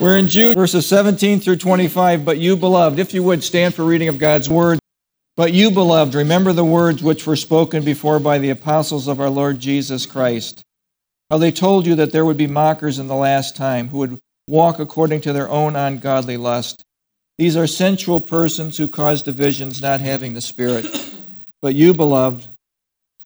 [0.00, 2.24] We're in Jude, verses 17 through 25.
[2.24, 4.80] But you, beloved, if you would stand for reading of God's word.
[5.36, 9.30] But you, beloved, remember the words which were spoken before by the apostles of our
[9.30, 10.62] Lord Jesus Christ.
[11.30, 14.18] How they told you that there would be mockers in the last time who would
[14.48, 16.82] walk according to their own ungodly lust.
[17.38, 20.86] These are sensual persons who cause divisions, not having the Spirit.
[21.62, 22.48] But you, beloved,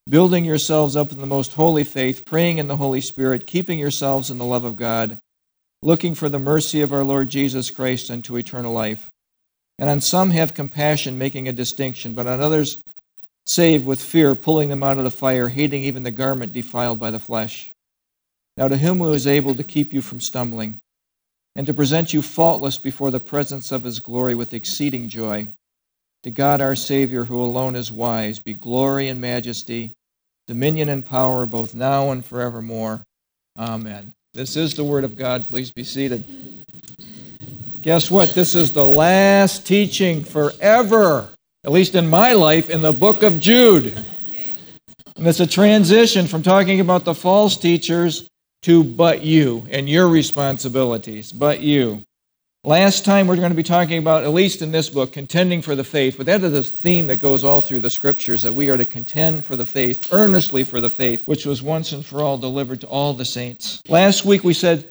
[0.06, 4.30] building yourselves up in the most holy faith, praying in the Holy Spirit, keeping yourselves
[4.30, 5.18] in the love of God
[5.82, 9.10] looking for the mercy of our Lord Jesus Christ unto eternal life.
[9.78, 12.82] And on some have compassion, making a distinction, but on others
[13.46, 17.10] save with fear, pulling them out of the fire, hating even the garment defiled by
[17.10, 17.72] the flesh.
[18.56, 20.80] Now to him who is able to keep you from stumbling,
[21.54, 25.48] and to present you faultless before the presence of his glory with exceeding joy,
[26.24, 29.94] to God our Savior, who alone is wise, be glory and majesty,
[30.46, 33.04] dominion and power, both now and forevermore.
[33.56, 34.12] Amen.
[34.38, 35.48] This is the Word of God.
[35.48, 36.22] Please be seated.
[37.82, 38.28] Guess what?
[38.36, 41.28] This is the last teaching forever,
[41.64, 43.96] at least in my life, in the book of Jude.
[45.16, 48.28] And it's a transition from talking about the false teachers
[48.62, 52.04] to but you and your responsibilities, but you.
[52.64, 55.76] Last time we're going to be talking about, at least in this book, contending for
[55.76, 56.16] the faith.
[56.16, 58.84] But that is a theme that goes all through the scriptures that we are to
[58.84, 62.80] contend for the faith, earnestly for the faith, which was once and for all delivered
[62.80, 63.80] to all the saints.
[63.88, 64.90] Last week we said,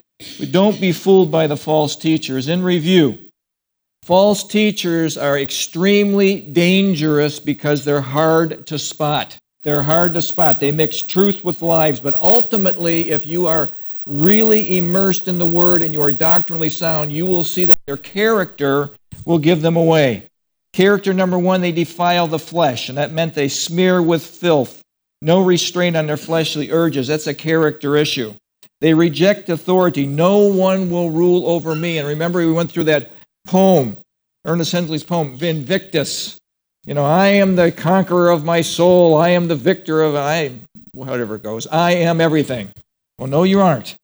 [0.50, 2.48] don't be fooled by the false teachers.
[2.48, 3.20] In review,
[4.02, 9.38] false teachers are extremely dangerous because they're hard to spot.
[9.64, 10.62] They're hard to spot.
[10.62, 12.00] They mix truth with lies.
[12.00, 13.72] But ultimately, if you are
[14.08, 17.98] really immersed in the Word and you are doctrinally sound, you will see that their
[17.98, 18.90] character
[19.26, 20.28] will give them away.
[20.74, 24.82] Character number one, they defile the flesh, and that meant they smear with filth.
[25.22, 27.08] No restraint on their fleshly urges.
[27.08, 28.34] That's a character issue.
[28.80, 30.06] They reject authority.
[30.06, 31.98] No one will rule over me.
[31.98, 33.12] And remember, we went through that
[33.46, 33.98] poem,
[34.46, 36.38] Ernest Henley's poem, Invictus.
[36.86, 39.18] You know, I am the conqueror of my soul.
[39.18, 40.54] I am the victor of I,
[40.94, 41.66] whatever goes.
[41.67, 42.72] I am everything.
[43.17, 43.95] Well, no, you aren't.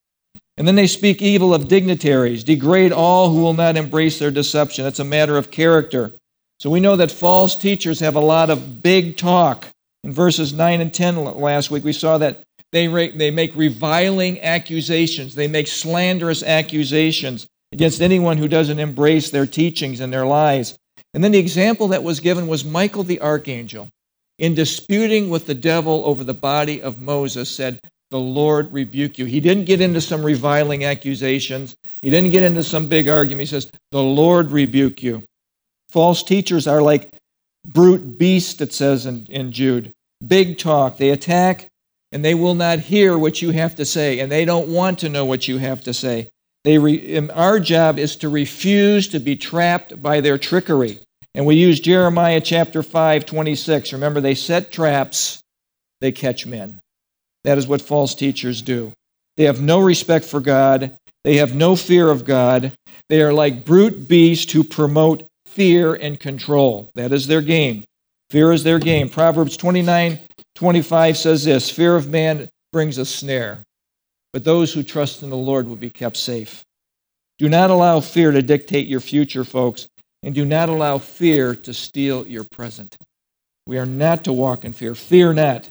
[0.58, 4.86] And then they speak evil of dignitaries, degrade all who will not embrace their deception.
[4.86, 6.12] It's a matter of character.
[6.60, 9.68] So we know that false teachers have a lot of big talk.
[10.04, 15.36] In verses 9 and 10 last week, we saw that they, they make reviling accusations,
[15.36, 20.78] they make slanderous accusations against anyone who doesn't embrace their teachings and their lies.
[21.14, 23.90] And then the example that was given was Michael the archangel,
[24.40, 27.80] in disputing with the devil over the body of Moses, said,
[28.14, 29.26] the Lord rebuke you.
[29.26, 31.76] He didn't get into some reviling accusations.
[32.04, 33.40] He didn't get into some big argument.
[33.40, 35.24] He says, The Lord rebuke you.
[35.90, 37.12] False teachers are like
[37.66, 39.94] brute beasts, it says in, in Jude.
[40.26, 40.98] Big talk.
[40.98, 41.70] They attack
[42.12, 45.10] and they will not hear what you have to say, and they don't want to
[45.10, 46.30] know what you have to say.
[46.64, 51.00] They re, our job is to refuse to be trapped by their trickery.
[51.34, 53.92] And we use Jeremiah chapter 5, 26.
[53.94, 55.42] Remember, they set traps,
[56.00, 56.80] they catch men.
[57.44, 58.94] That is what false teachers do.
[59.38, 60.96] They have no respect for God.
[61.24, 62.74] They have no fear of God.
[63.10, 66.90] They are like brute beasts who promote fear and control.
[66.96, 67.84] That is their game.
[68.30, 69.10] Fear is their game.
[69.10, 70.20] Proverbs 29
[70.56, 73.64] 25 says this Fear of man brings a snare,
[74.32, 76.64] but those who trust in the Lord will be kept safe.
[77.40, 79.88] Do not allow fear to dictate your future, folks,
[80.22, 82.96] and do not allow fear to steal your present.
[83.66, 84.96] We are not to walk in fear.
[84.96, 85.70] Fear not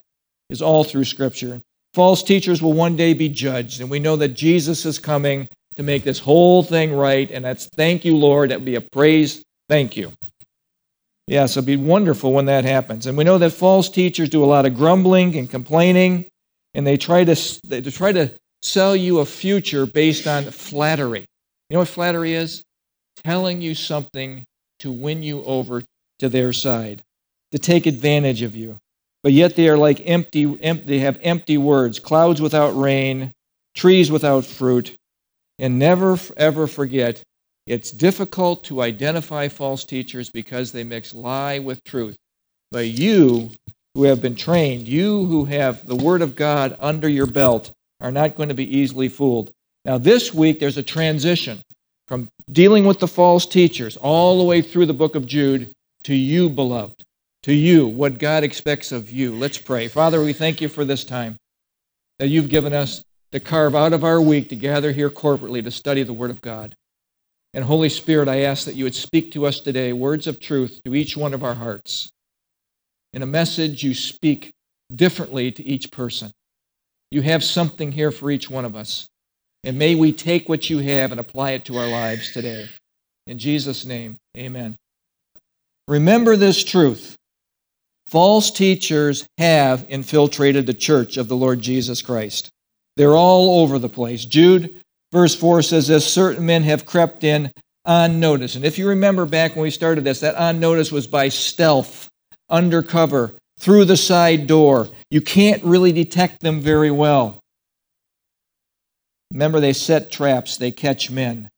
[0.53, 1.61] is all through Scripture.
[1.95, 5.83] False teachers will one day be judged, and we know that Jesus is coming to
[5.83, 8.51] make this whole thing right, and that's thank you, Lord.
[8.51, 9.43] That would be a praise.
[9.69, 10.13] Thank you.
[11.27, 13.07] Yes, it'll be wonderful when that happens.
[13.07, 16.27] And we know that false teachers do a lot of grumbling and complaining,
[16.75, 18.31] and they try to they try to
[18.61, 21.25] sell you a future based on flattery.
[21.71, 22.63] You know what flattery is?
[23.25, 24.45] Telling you something
[24.81, 25.83] to win you over
[26.19, 27.03] to their side,
[27.53, 28.77] to take advantage of you
[29.23, 33.33] but yet they are like empty, empty, they have empty words, clouds without rain,
[33.75, 34.97] trees without fruit.
[35.59, 37.23] And never ever forget,
[37.67, 42.17] it's difficult to identify false teachers because they mix lie with truth.
[42.73, 43.51] But you
[43.95, 47.71] who have been trained, you who have the Word of God under your belt,
[48.01, 49.53] are not going to be easily fooled.
[49.85, 51.61] Now, this week, there's a transition
[52.09, 55.73] from dealing with the false teachers all the way through the book of Jude
[56.05, 57.05] to you, beloved
[57.43, 59.35] to you what God expects of you.
[59.35, 59.89] Let's pray.
[59.89, 61.37] Father, we thank you for this time
[62.19, 63.03] that you've given us
[63.33, 66.41] to carve out of our week to gather here corporately to study the Word of
[66.41, 66.75] God.
[67.55, 70.81] And Holy Spirit, I ask that you would speak to us today words of truth
[70.85, 72.11] to each one of our hearts.
[73.13, 74.53] In a message, you speak
[74.95, 76.31] differently to each person.
[77.11, 79.07] You have something here for each one of us.
[79.65, 82.69] And may we take what you have and apply it to our lives today.
[83.27, 84.77] In Jesus' name, amen.
[85.89, 87.17] Remember this truth
[88.13, 92.51] false teachers have infiltrated the church of the Lord Jesus Christ.
[92.99, 94.27] They're all over the place.
[94.27, 94.75] Jude,
[95.13, 97.51] verse 4 says this certain men have crept in
[97.87, 98.55] unnoticed.
[98.55, 102.11] And if you remember back when we started this, that unnoticed was by stealth,
[102.51, 104.89] undercover, through the side door.
[105.11, 107.41] You can't really detect them very well.
[109.33, 111.49] Remember, they set traps, they catch men.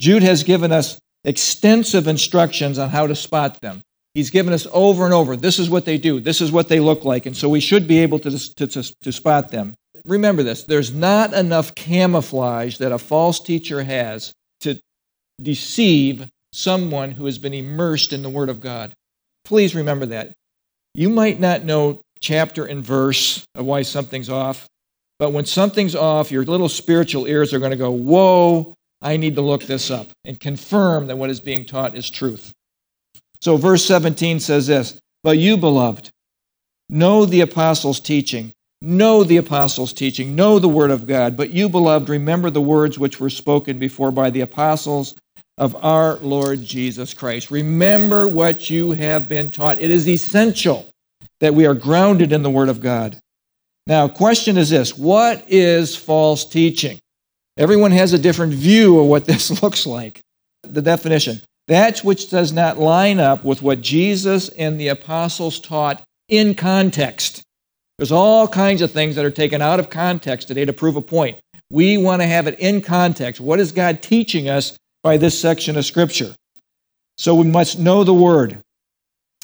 [0.00, 3.80] Jude has given us extensive instructions on how to spot them.
[4.14, 6.80] He's given us over and over this is what they do, this is what they
[6.80, 9.74] look like, and so we should be able to, to, to, to spot them.
[10.04, 14.78] Remember this there's not enough camouflage that a false teacher has to
[15.42, 18.94] deceive someone who has been immersed in the Word of God.
[19.44, 20.32] Please remember that.
[20.94, 24.68] You might not know chapter and verse of why something's off,
[25.18, 29.34] but when something's off, your little spiritual ears are going to go, Whoa, I need
[29.34, 32.53] to look this up and confirm that what is being taught is truth.
[33.40, 36.10] So, verse 17 says this But you, beloved,
[36.88, 38.52] know the apostles' teaching.
[38.82, 40.34] Know the apostles' teaching.
[40.34, 41.36] Know the word of God.
[41.36, 45.14] But you, beloved, remember the words which were spoken before by the apostles
[45.56, 47.50] of our Lord Jesus Christ.
[47.50, 49.80] Remember what you have been taught.
[49.80, 50.88] It is essential
[51.40, 53.18] that we are grounded in the Word of God.
[53.86, 56.98] Now, question is this what is false teaching?
[57.56, 60.20] Everyone has a different view of what this looks like.
[60.62, 66.02] The definition that which does not line up with what Jesus and the apostles taught
[66.28, 67.42] in context.
[67.98, 71.00] There's all kinds of things that are taken out of context today to prove a
[71.02, 71.38] point.
[71.70, 73.40] We want to have it in context.
[73.40, 76.34] What is God teaching us by this section of Scripture.
[77.18, 78.58] So we must know the Word.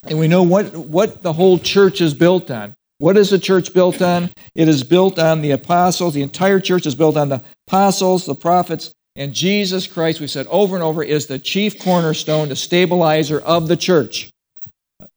[0.05, 2.75] And we know what, what the whole church is built on.
[2.99, 4.31] What is the church built on?
[4.55, 6.15] It is built on the apostles.
[6.15, 10.49] The entire church is built on the apostles, the prophets, and Jesus Christ, we said
[10.49, 14.33] over and over, is the chief cornerstone, the stabilizer of the church.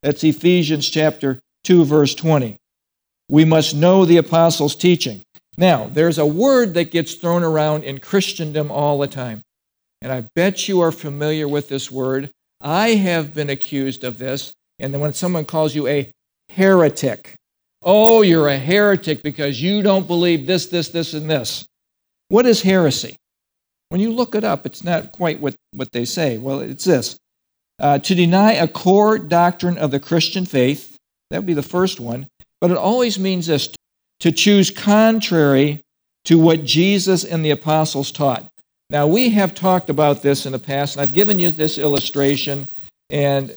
[0.03, 2.57] That's Ephesians chapter 2, verse 20.
[3.29, 5.23] We must know the apostles' teaching.
[5.57, 9.41] Now, there's a word that gets thrown around in Christendom all the time
[10.03, 12.29] and I bet you are familiar with this word.
[12.59, 14.53] I have been accused of this.
[14.79, 16.11] And then when someone calls you a
[16.49, 17.35] heretic,
[17.81, 21.65] oh, you're a heretic because you don't believe this, this, this, and this.
[22.27, 23.15] What is heresy?
[23.93, 26.39] When you look it up, it's not quite what, what they say.
[26.39, 27.15] Well, it's this
[27.77, 30.97] uh, to deny a core doctrine of the Christian faith,
[31.29, 32.25] that would be the first one,
[32.59, 33.71] but it always means this
[34.21, 35.83] to choose contrary
[36.25, 38.47] to what Jesus and the apostles taught.
[38.89, 42.67] Now, we have talked about this in the past, and I've given you this illustration
[43.11, 43.55] and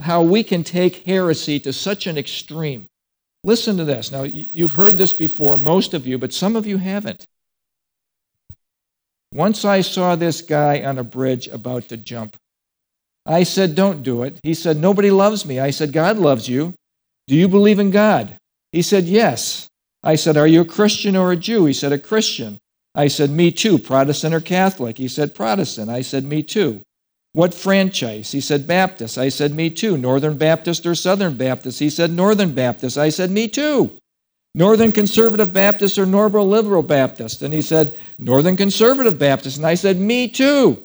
[0.00, 2.86] how we can take heresy to such an extreme.
[3.44, 4.10] Listen to this.
[4.10, 7.24] Now, you've heard this before, most of you, but some of you haven't.
[9.32, 12.36] Once I saw this guy on a bridge about to jump.
[13.26, 14.38] I said, Don't do it.
[14.42, 15.60] He said, Nobody loves me.
[15.60, 16.74] I said, God loves you.
[17.28, 18.36] Do you believe in God?
[18.72, 19.68] He said, Yes.
[20.02, 21.66] I said, Are you a Christian or a Jew?
[21.66, 22.58] He said, A Christian.
[22.94, 23.78] I said, Me too.
[23.78, 24.98] Protestant or Catholic?
[24.98, 25.90] He said, Protestant.
[25.90, 26.82] I said, Me too.
[27.32, 28.32] What franchise?
[28.32, 29.16] He said, Baptist.
[29.16, 29.96] I said, Me too.
[29.96, 31.78] Northern Baptist or Southern Baptist?
[31.78, 32.98] He said, Northern Baptist.
[32.98, 33.96] I said, Me too.
[34.54, 37.42] Northern Conservative Baptist or Northern Liberal Baptist?
[37.42, 39.56] And he said, Northern Conservative Baptist.
[39.58, 40.84] And I said, Me too.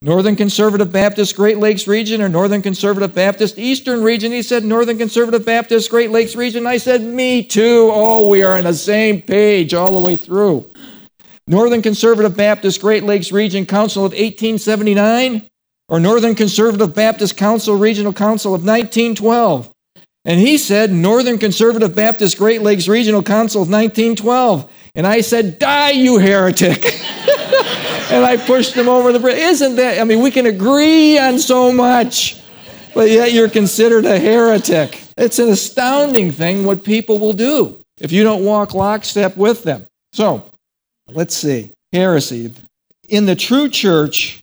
[0.00, 4.32] Northern Conservative Baptist Great Lakes region or Northern Conservative Baptist Eastern region?
[4.32, 6.66] He said, Northern Conservative Baptist Great Lakes region.
[6.66, 7.90] I said, Me too.
[7.92, 10.70] Oh, we are on the same page all the way through.
[11.46, 15.48] Northern Conservative Baptist Great Lakes Region Council of 1879
[15.88, 19.72] or Northern Conservative Baptist Council Regional Council of 1912.
[20.28, 24.70] And he said Northern Conservative Baptist Great Lakes Regional Council of 1912.
[24.94, 26.84] And I said, Die, you heretic.
[28.12, 29.38] and I pushed him over the bridge.
[29.38, 32.40] Isn't that, I mean, we can agree on so much,
[32.94, 35.02] but yet you're considered a heretic.
[35.16, 39.84] It's an astounding thing what people will do if you don't walk lockstep with them.
[40.12, 40.48] So,
[41.10, 41.72] Let's see.
[41.92, 42.52] Heresy.
[43.08, 44.42] In the true church,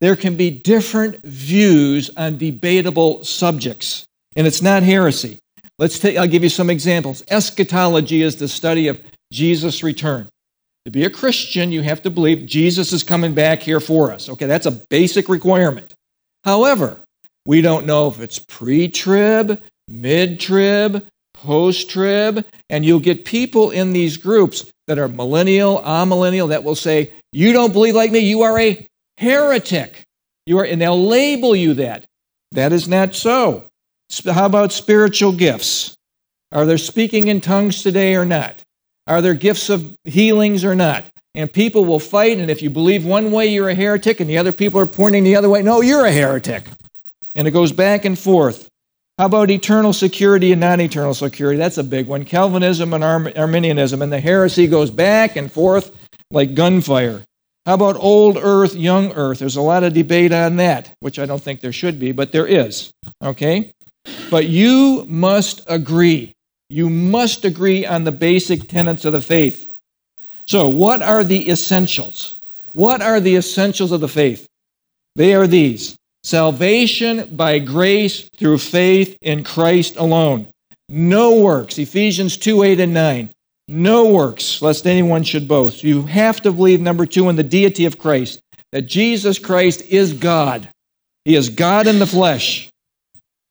[0.00, 4.04] there can be different views on debatable subjects,
[4.36, 5.38] and it's not heresy.
[5.78, 7.22] Let's take, I'll give you some examples.
[7.28, 9.00] Eschatology is the study of
[9.32, 10.28] Jesus' return.
[10.84, 14.28] To be a Christian, you have to believe Jesus is coming back here for us.
[14.28, 15.94] Okay, that's a basic requirement.
[16.44, 17.00] However,
[17.46, 23.70] we don't know if it's pre trib, mid trib, post trib, and you'll get people
[23.70, 28.20] in these groups that are millennial, amillennial, that will say, You don't believe like me,
[28.20, 28.86] you are a
[29.18, 30.02] heretic.
[30.46, 32.04] You are, and they'll label you that.
[32.52, 33.68] That is not so.
[34.24, 35.96] How about spiritual gifts?
[36.50, 38.62] Are there speaking in tongues today or not?
[39.06, 41.06] Are there gifts of healings or not?
[41.34, 42.38] and people will fight.
[42.38, 45.24] And if you believe one way, you're a heretic, and the other people are pointing
[45.24, 45.62] the other way.
[45.62, 46.64] No, you're a heretic.
[47.34, 48.68] And it goes back and forth.
[49.18, 51.58] How about eternal security and non eternal security?
[51.58, 52.24] That's a big one.
[52.24, 54.02] Calvinism and Arminianism.
[54.02, 55.94] And the heresy goes back and forth
[56.30, 57.24] like gunfire.
[57.64, 59.38] How about old earth, young earth?
[59.38, 62.32] There's a lot of debate on that, which I don't think there should be, but
[62.32, 62.90] there is.
[63.22, 63.72] Okay?
[64.30, 66.32] But you must agree.
[66.68, 69.68] You must agree on the basic tenets of the faith.
[70.44, 72.40] So, what are the essentials?
[72.72, 74.46] What are the essentials of the faith?
[75.14, 80.46] They are these salvation by grace through faith in Christ alone.
[80.88, 81.78] No works.
[81.78, 83.30] Ephesians 2 8 and 9.
[83.68, 85.84] No works, lest anyone should boast.
[85.84, 88.40] You have to believe, number two, in the deity of Christ,
[88.72, 90.68] that Jesus Christ is God.
[91.24, 92.71] He is God in the flesh.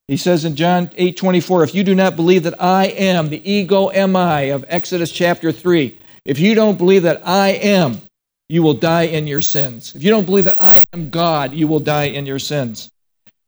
[0.07, 3.49] He says in John 8 24, if you do not believe that I am, the
[3.49, 8.01] ego eimi of Exodus chapter 3, if you don't believe that I am,
[8.49, 9.95] you will die in your sins.
[9.95, 12.91] If you don't believe that I am God, you will die in your sins.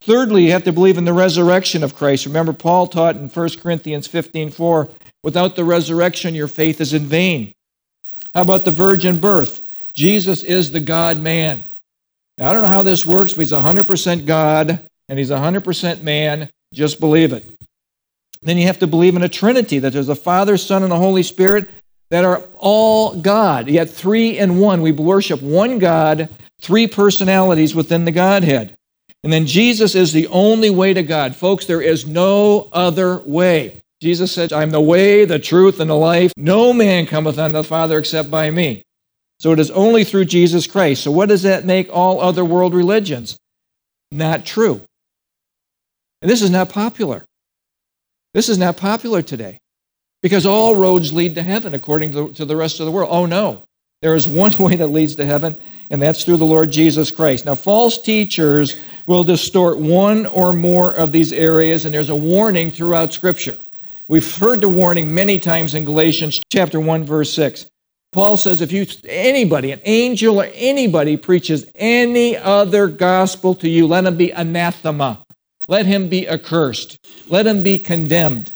[0.00, 2.26] Thirdly, you have to believe in the resurrection of Christ.
[2.26, 4.88] Remember, Paul taught in 1 Corinthians 15 4,
[5.22, 7.52] without the resurrection, your faith is in vain.
[8.34, 9.60] How about the virgin birth?
[9.92, 11.64] Jesus is the God man.
[12.36, 16.50] Now, I don't know how this works, but he's 100% God and he's 100% man.
[16.72, 17.44] Just believe it.
[18.42, 20.98] Then you have to believe in a Trinity that there's a Father, Son, and a
[20.98, 21.68] Holy Spirit
[22.10, 24.82] that are all God, yet three in one.
[24.82, 26.28] We worship one God,
[26.60, 28.76] three personalities within the Godhead.
[29.22, 31.34] And then Jesus is the only way to God.
[31.34, 33.80] Folks, there is no other way.
[34.02, 36.32] Jesus said, I'm the way, the truth, and the life.
[36.36, 38.82] No man cometh unto the Father except by me.
[39.38, 41.02] So it is only through Jesus Christ.
[41.02, 43.38] So what does that make all other world religions?
[44.12, 44.82] Not true.
[46.24, 47.22] And this is not popular.
[48.32, 49.58] This is not popular today
[50.22, 53.10] because all roads lead to heaven according to, to the rest of the world.
[53.12, 53.62] Oh, no.
[54.00, 55.54] There is one way that leads to heaven,
[55.90, 57.44] and that's through the Lord Jesus Christ.
[57.44, 58.74] Now, false teachers
[59.06, 63.58] will distort one or more of these areas, and there's a warning throughout Scripture.
[64.08, 67.66] We've heard the warning many times in Galatians chapter 1, verse 6.
[68.12, 73.86] Paul says if you anybody, an angel or anybody preaches any other gospel to you,
[73.86, 75.20] let him be anathema.
[75.66, 76.98] Let him be accursed.
[77.28, 78.52] Let him be condemned.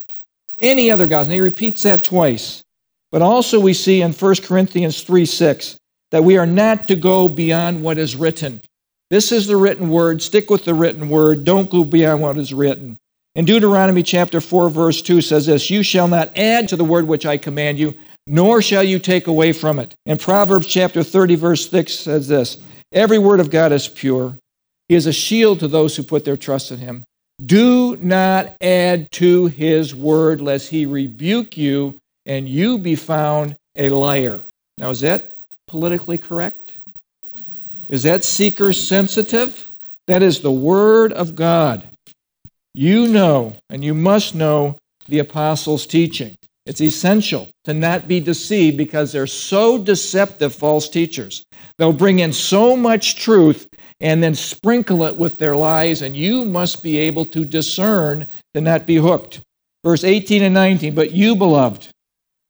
[0.58, 1.28] Any other gods.
[1.28, 2.62] And he repeats that twice.
[3.10, 5.78] But also we see in 1 Corinthians 3 6
[6.10, 8.60] that we are not to go beyond what is written.
[9.10, 10.20] This is the written word.
[10.20, 11.44] Stick with the written word.
[11.44, 12.98] Don't go beyond what is written.
[13.34, 17.06] In Deuteronomy chapter 4, verse 2 says this You shall not add to the word
[17.06, 17.94] which I command you,
[18.26, 19.94] nor shall you take away from it.
[20.06, 22.58] And Proverbs chapter 30, verse 6 says this
[22.92, 24.36] Every word of God is pure.
[24.88, 27.04] He is a shield to those who put their trust in him.
[27.44, 33.90] Do not add to his word, lest he rebuke you and you be found a
[33.90, 34.40] liar.
[34.76, 36.72] Now, is that politically correct?
[37.88, 39.70] Is that seeker sensitive?
[40.06, 41.84] That is the word of God.
[42.74, 44.76] You know, and you must know
[45.06, 46.34] the apostles' teaching.
[46.66, 51.44] It's essential to not be deceived because they're so deceptive, false teachers.
[51.78, 53.67] They'll bring in so much truth
[54.00, 58.60] and then sprinkle it with their lies, and you must be able to discern to
[58.60, 59.40] not be hooked.
[59.84, 61.88] Verse 18 and 19, but you, beloved,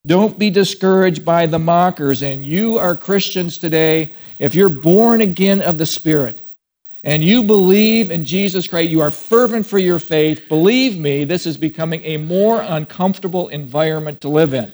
[0.06, 2.22] don't be discouraged by the mockers.
[2.22, 4.12] And you are Christians today.
[4.38, 6.42] If you're born again of the Spirit
[7.04, 11.46] and you believe in Jesus Christ, you are fervent for your faith, believe me, this
[11.46, 14.72] is becoming a more uncomfortable environment to live in.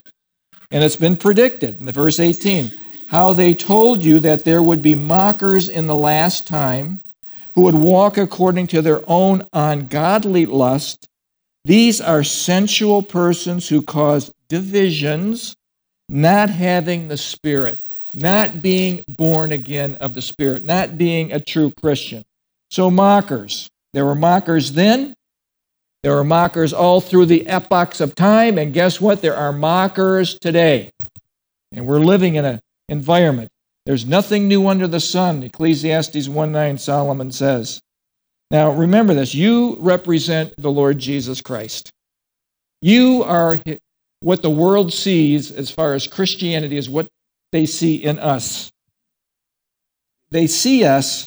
[0.71, 2.71] And it's been predicted in the verse 18
[3.08, 7.00] how they told you that there would be mockers in the last time
[7.54, 11.08] who would walk according to their own ungodly lust.
[11.64, 15.54] These are sensual persons who cause divisions,
[16.08, 21.73] not having the Spirit, not being born again of the Spirit, not being a true
[21.80, 22.25] Christian.
[22.70, 23.70] So, mockers.
[23.92, 25.14] There were mockers then.
[26.02, 28.58] There were mockers all through the epochs of time.
[28.58, 29.23] And guess what?
[29.23, 30.90] There are mockers today.
[31.73, 33.50] And we're living in a environment.
[33.86, 37.80] There's nothing new under the sun, Ecclesiastes 1 9, Solomon says.
[38.50, 41.90] Now, remember this you represent the Lord Jesus Christ.
[42.80, 43.60] You are
[44.20, 47.08] what the world sees as far as Christianity is what
[47.52, 48.70] they see in us.
[50.30, 51.26] They see us,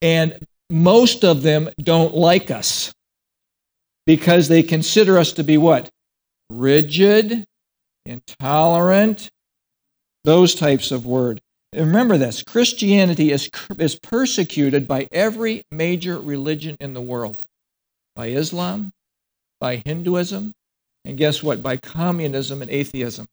[0.00, 0.38] and
[0.70, 2.92] most of them don't like us
[4.06, 5.88] because they consider us to be what?
[6.48, 7.44] Rigid,
[8.04, 9.28] intolerant,
[10.26, 11.40] those types of word.
[11.72, 17.42] remember this Christianity is, is persecuted by every major religion in the world
[18.16, 18.92] by Islam,
[19.60, 20.52] by Hinduism,
[21.04, 21.62] and guess what?
[21.62, 23.26] By communism and atheism.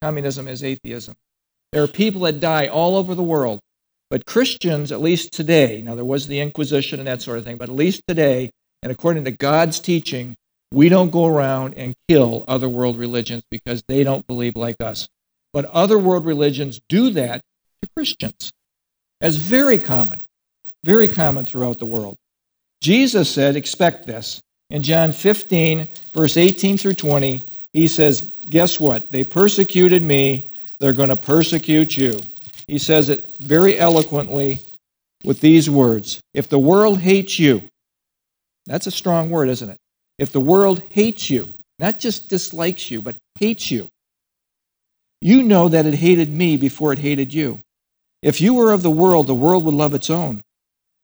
[0.00, 1.14] Communism is atheism.
[1.72, 3.60] There are people that die all over the world.
[4.08, 7.58] But Christians, at least today, now there was the Inquisition and that sort of thing,
[7.58, 8.50] but at least today,
[8.82, 10.34] and according to God's teaching,
[10.72, 15.08] we don't go around and kill other world religions because they don't believe like us.
[15.58, 17.40] But other world religions do that
[17.82, 18.52] to Christians.
[19.20, 20.22] That's very common,
[20.84, 22.16] very common throughout the world.
[22.80, 24.40] Jesus said, expect this.
[24.70, 29.10] In John 15, verse 18 through 20, he says, Guess what?
[29.10, 32.20] They persecuted me, they're going to persecute you.
[32.68, 34.60] He says it very eloquently
[35.24, 37.64] with these words If the world hates you,
[38.66, 39.78] that's a strong word, isn't it?
[40.20, 41.48] If the world hates you,
[41.80, 43.88] not just dislikes you, but hates you,
[45.20, 47.60] you know that it hated me before it hated you.
[48.22, 50.42] If you were of the world, the world would love its own.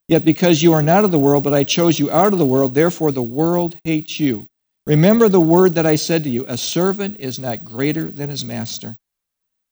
[0.09, 2.47] Yet because you are not of the world, but I chose you out of the
[2.47, 4.47] world, therefore the world hates you.
[4.87, 8.45] Remember the word that I said to you a servant is not greater than his
[8.45, 8.97] master.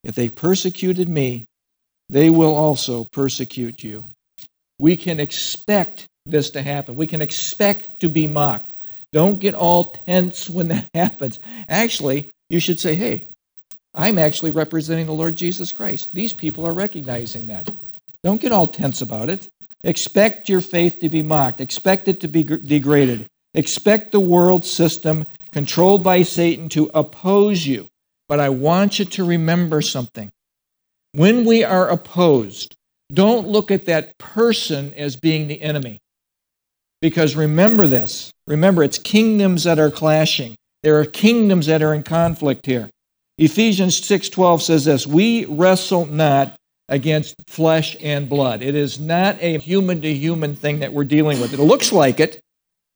[0.03, 1.47] If they persecuted me,
[2.09, 4.05] they will also persecute you.
[4.79, 6.97] We can expect this to happen.
[6.97, 8.73] We can expect to be mocked.
[9.13, 11.39] Don't get all tense when that happens.
[11.69, 13.29] Actually, you should say, hey,
[13.95, 16.15] I'm actually representing the Lord Jesus Christ.
[16.15, 17.71] These people are recognizing that.
[18.25, 19.49] Don't get all tense about it.
[19.85, 21.61] Expect your faith to be mocked.
[21.61, 23.27] Expect it to be degraded.
[23.55, 27.89] Expect the world system controlled by Satan to oppose you.
[28.29, 30.31] But I want you to remember something.
[31.13, 32.75] When we are opposed,
[33.13, 35.99] don't look at that person as being the enemy.
[37.03, 38.31] Because remember this.
[38.47, 40.55] Remember, it's kingdoms that are clashing.
[40.83, 42.89] There are kingdoms that are in conflict here.
[43.45, 46.57] Ephesians 6:12 says this, "We wrestle not
[46.89, 48.63] against flesh and blood.
[48.63, 51.55] It is not a human to human thing that we're dealing with.
[51.55, 52.41] It looks like it,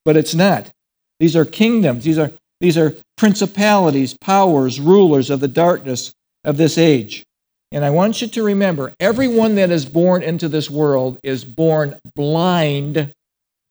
[0.05, 0.71] but it's not.
[1.19, 2.05] These are kingdoms.
[2.05, 6.13] These are these are principalities, powers, rulers of the darkness
[6.45, 7.25] of this age.
[7.73, 11.99] And I want you to remember everyone that is born into this world is born
[12.15, 13.13] blind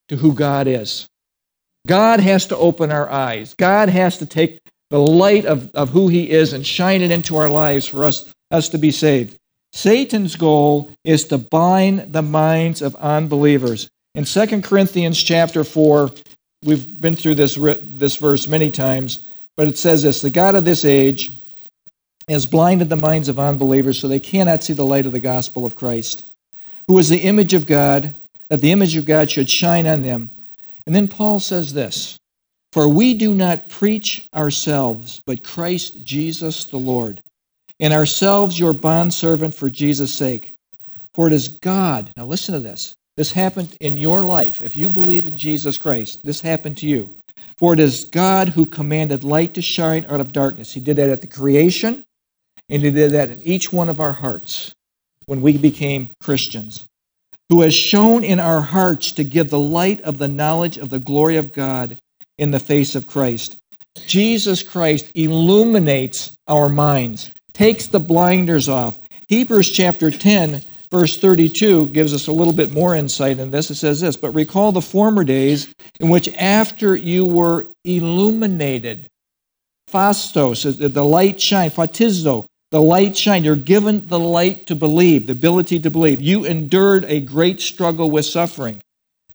[0.09, 1.07] to who God is.
[1.87, 3.53] God has to open our eyes.
[3.57, 4.59] God has to take
[4.95, 8.33] the light of, of who He is and shine it into our lives for us,
[8.49, 9.37] us to be saved.
[9.73, 13.89] Satan's goal is to bind the minds of unbelievers.
[14.13, 16.11] In 2 Corinthians chapter 4,
[16.63, 19.27] we've been through this, this verse many times,
[19.57, 21.43] but it says this The God of this age
[22.29, 25.65] has blinded the minds of unbelievers so they cannot see the light of the gospel
[25.65, 26.23] of Christ,
[26.87, 28.15] who is the image of God,
[28.47, 30.29] that the image of God should shine on them.
[30.85, 32.17] And then Paul says this
[32.75, 37.21] For we do not preach ourselves, but Christ Jesus the Lord
[37.79, 40.55] and ourselves your bondservant for Jesus' sake.
[41.13, 42.11] For it is God.
[42.17, 42.93] Now listen to this.
[43.15, 44.59] This happened in your life.
[44.59, 47.15] If you believe in Jesus Christ, this happened to you.
[47.55, 50.73] For it is God who commanded light to shine out of darkness.
[50.73, 52.03] He did that at the creation,
[52.69, 54.75] and He did that in each one of our hearts
[55.27, 56.83] when we became Christians.
[57.47, 60.99] Who has shown in our hearts to give the light of the knowledge of the
[60.99, 61.97] glory of God
[62.37, 63.57] in the face of Christ.
[64.07, 68.99] Jesus Christ illuminates our minds takes the blinders off.
[69.27, 73.71] Hebrews chapter 10, verse 32 gives us a little bit more insight in this.
[73.71, 79.09] It says this But recall the former days in which, after you were illuminated,
[79.89, 83.43] phastos, the light shine, phatizo, the light shine.
[83.43, 86.21] You're given the light to believe, the ability to believe.
[86.21, 88.81] You endured a great struggle with suffering.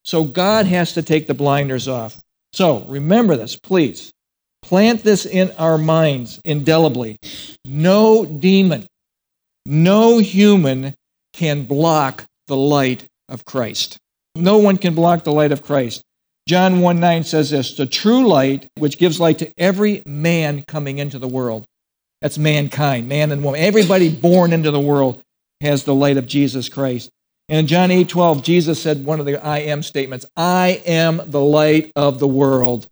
[0.04, 2.20] So God has to take the blinders off.
[2.52, 4.12] So remember this, please.
[4.62, 7.16] Plant this in our minds indelibly.
[7.64, 8.86] No demon,
[9.66, 10.94] no human
[11.32, 13.98] can block the light of Christ.
[14.34, 16.02] No one can block the light of Christ.
[16.46, 20.98] John 1 9 says this the true light, which gives light to every man coming
[20.98, 21.64] into the world.
[22.20, 23.60] That's mankind, man and woman.
[23.60, 25.22] Everybody born into the world
[25.60, 27.10] has the light of Jesus Christ.
[27.50, 31.20] And in John 8 12, Jesus said one of the I am statements I am
[31.26, 32.88] the light of the world.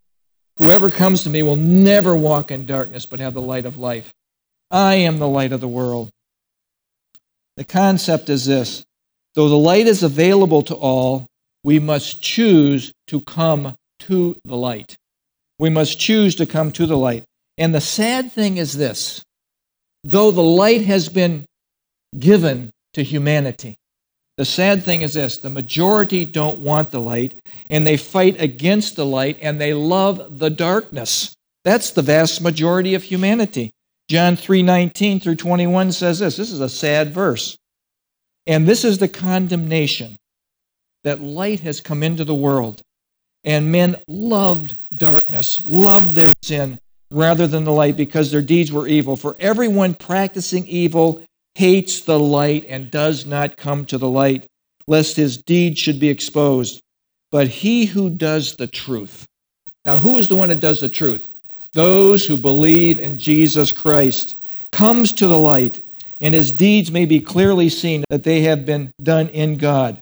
[0.57, 4.13] Whoever comes to me will never walk in darkness, but have the light of life.
[4.69, 6.11] I am the light of the world.
[7.57, 8.85] The concept is this
[9.35, 11.29] though the light is available to all,
[11.63, 14.97] we must choose to come to the light.
[15.61, 17.23] We must choose to come to the light.
[17.59, 19.23] And the sad thing is this
[20.03, 21.47] though the light has been
[22.19, 23.79] given to humanity,
[24.39, 27.35] the sad thing is this the majority don't want the light,
[27.69, 31.35] and they fight against the light, and they love the darkness.
[31.65, 33.73] That's the vast majority of humanity.
[34.09, 36.37] John 3:19 through 21 says this.
[36.37, 37.57] This is a sad verse.
[38.47, 40.17] And this is the condemnation
[41.03, 42.81] that light has come into the world,
[43.43, 46.79] and men loved darkness, loved their sin
[47.11, 49.17] rather than the light because their deeds were evil.
[49.17, 51.23] For everyone practicing evil
[51.59, 54.47] hates the light and does not come to the light,
[54.87, 56.81] lest his deed should be exposed.
[57.33, 59.27] But he who does the truth.
[59.85, 61.29] Now, who is the one that does the truth?
[61.73, 64.41] Those who believe in Jesus Christ
[64.71, 65.83] comes to the light,
[66.21, 70.01] and his deeds may be clearly seen that they have been done in God.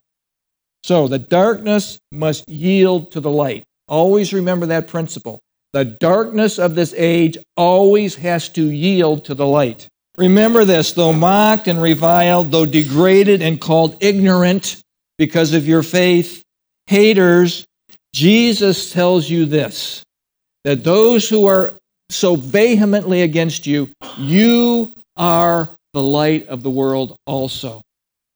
[0.85, 3.65] So the darkness must yield to the light.
[3.89, 5.41] Always remember that principle.
[5.73, 9.89] The darkness of this age always has to yield to the light.
[10.19, 14.83] Remember this though mocked and reviled, though degraded and called ignorant
[15.19, 16.43] because of your faith,
[16.87, 17.67] haters,
[18.15, 20.03] Jesus tells you this
[20.65, 21.75] that those who are
[22.11, 27.83] so vehemently against you, you are the light of the world also.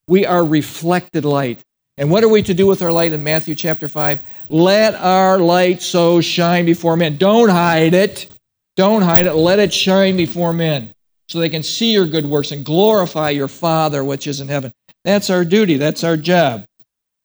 [0.07, 1.61] We are reflected light.
[1.99, 4.21] And what are we to do with our light in Matthew chapter 5?
[4.49, 7.17] Let our light so shine before men.
[7.17, 8.29] Don't hide it.
[8.77, 9.35] Don't hide it.
[9.35, 10.93] Let it shine before men
[11.31, 14.73] so they can see your good works and glorify your Father which is in heaven.
[15.05, 15.77] That's our duty.
[15.77, 16.65] That's our job.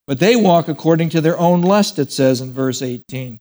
[0.08, 3.40] But they walk according to their own lust, it says in verse 18.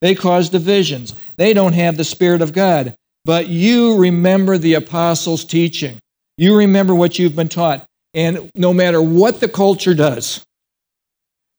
[0.00, 1.14] They cause divisions.
[1.36, 2.94] They don't have the Spirit of God.
[3.24, 5.98] But you remember the apostles' teaching.
[6.38, 7.84] You remember what you've been taught.
[8.14, 10.42] And no matter what the culture does,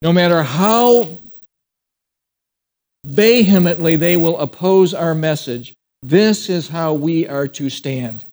[0.02, 1.20] no matter how
[3.06, 8.26] vehemently they will oppose our message, this is how we are to stand.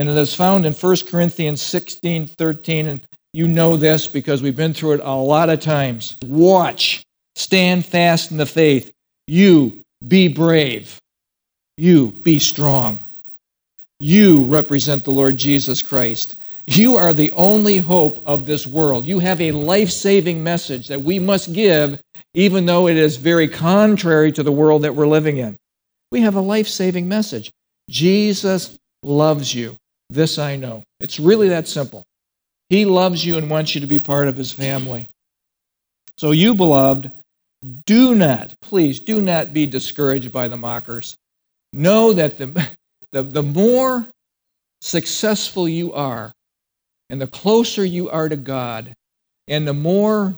[0.00, 2.88] And it is found in 1 Corinthians 16 13.
[2.88, 3.00] And
[3.34, 6.16] you know this because we've been through it a lot of times.
[6.24, 7.02] Watch,
[7.36, 8.90] stand fast in the faith.
[9.26, 10.98] You be brave.
[11.76, 12.98] You be strong.
[13.98, 16.36] You represent the Lord Jesus Christ.
[16.66, 19.04] You are the only hope of this world.
[19.04, 22.00] You have a life saving message that we must give,
[22.32, 25.58] even though it is very contrary to the world that we're living in.
[26.10, 27.50] We have a life saving message.
[27.90, 29.76] Jesus loves you.
[30.10, 30.82] This I know.
[30.98, 32.04] It's really that simple.
[32.68, 35.08] He loves you and wants you to be part of his family.
[36.18, 37.10] So, you, beloved,
[37.86, 41.16] do not, please, do not be discouraged by the mockers.
[41.72, 42.68] Know that the,
[43.12, 44.06] the, the more
[44.80, 46.32] successful you are,
[47.08, 48.94] and the closer you are to God,
[49.48, 50.34] and the more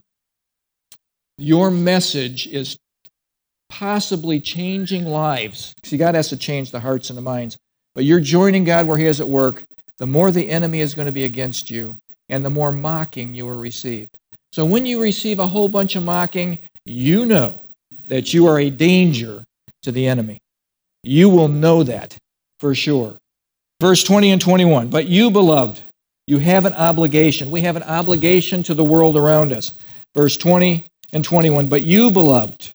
[1.39, 2.77] your message is
[3.69, 5.75] possibly changing lives.
[5.85, 7.57] See, God has to change the hearts and the minds.
[7.95, 9.63] But you're joining God where He is at work,
[9.99, 13.47] the more the enemy is going to be against you, and the more mocking you
[13.47, 14.09] will receive.
[14.53, 17.59] So when you receive a whole bunch of mocking, you know
[18.09, 19.45] that you are a danger
[19.83, 20.39] to the enemy.
[21.03, 22.17] You will know that
[22.59, 23.17] for sure.
[23.81, 25.81] Verse 20 and 21 But you, beloved,
[26.27, 27.51] you have an obligation.
[27.51, 29.75] We have an obligation to the world around us.
[30.15, 31.69] Verse 20 and 21.
[31.69, 32.71] But you, beloved,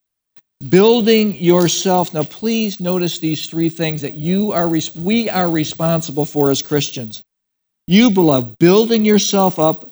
[0.69, 2.13] building yourself.
[2.13, 7.21] Now, please notice these three things that you are, we are responsible for as Christians.
[7.87, 9.89] You, beloved, building yourself up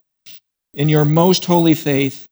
[0.74, 2.26] in your most holy faith,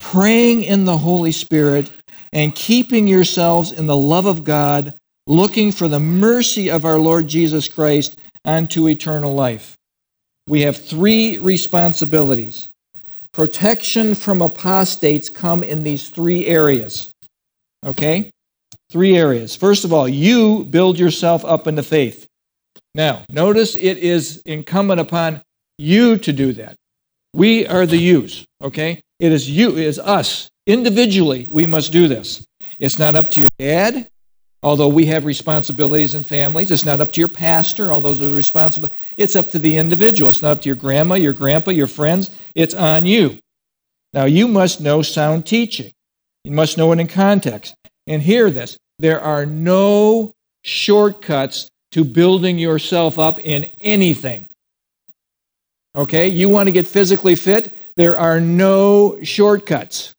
[0.00, 1.90] praying in the Holy Spirit,
[2.32, 4.94] and keeping yourselves in the love of God,
[5.26, 9.78] looking for the mercy of our Lord Jesus Christ unto eternal life
[10.48, 12.68] we have three responsibilities.
[13.32, 17.12] Protection from apostates come in these three areas.
[17.84, 18.30] Okay?
[18.90, 19.54] Three areas.
[19.54, 22.26] First of all, you build yourself up in the faith.
[22.94, 25.42] Now, notice it is incumbent upon
[25.78, 26.76] you to do that.
[27.34, 29.00] We are the yous, okay?
[29.20, 30.48] It is you, it is us.
[30.66, 32.44] Individually, we must do this.
[32.78, 34.08] It's not up to your dad.
[34.62, 38.88] Although we have responsibilities in families, it's not up to your pastor, those are responsible.
[39.16, 40.30] It's up to the individual.
[40.30, 42.30] It's not up to your grandma, your grandpa, your friends.
[42.56, 43.38] It's on you.
[44.12, 45.92] Now, you must know sound teaching.
[46.48, 47.74] You must know it in context.
[48.06, 50.32] And hear this there are no
[50.64, 54.46] shortcuts to building yourself up in anything.
[55.94, 56.28] Okay?
[56.28, 57.76] You want to get physically fit?
[57.96, 60.14] There are no shortcuts.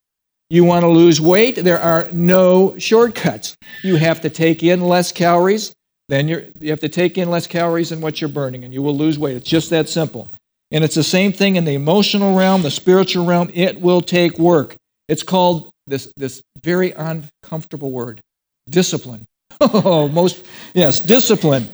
[0.50, 1.56] You want to lose weight?
[1.56, 3.56] There are no shortcuts.
[3.82, 5.72] You have to take in less calories,
[6.08, 8.82] then you're, you have to take in less calories than what you're burning, and you
[8.82, 9.36] will lose weight.
[9.36, 10.28] It's just that simple.
[10.70, 13.50] And it's the same thing in the emotional realm, the spiritual realm.
[13.52, 14.76] It will take work.
[15.08, 18.20] It's called this, this very uncomfortable word
[18.68, 19.26] discipline.
[19.60, 21.68] Oh, most, yes, discipline,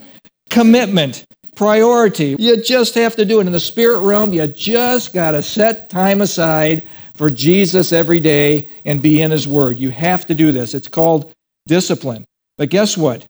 [0.51, 1.25] commitment,
[1.55, 2.35] priority.
[2.37, 3.47] You just have to do it.
[3.47, 6.83] In the spirit realm, you just got to set time aside
[7.15, 9.79] for Jesus every day and be in His Word.
[9.79, 10.75] You have to do this.
[10.75, 11.33] It's called
[11.69, 12.25] discipline.
[12.59, 13.25] But guess what?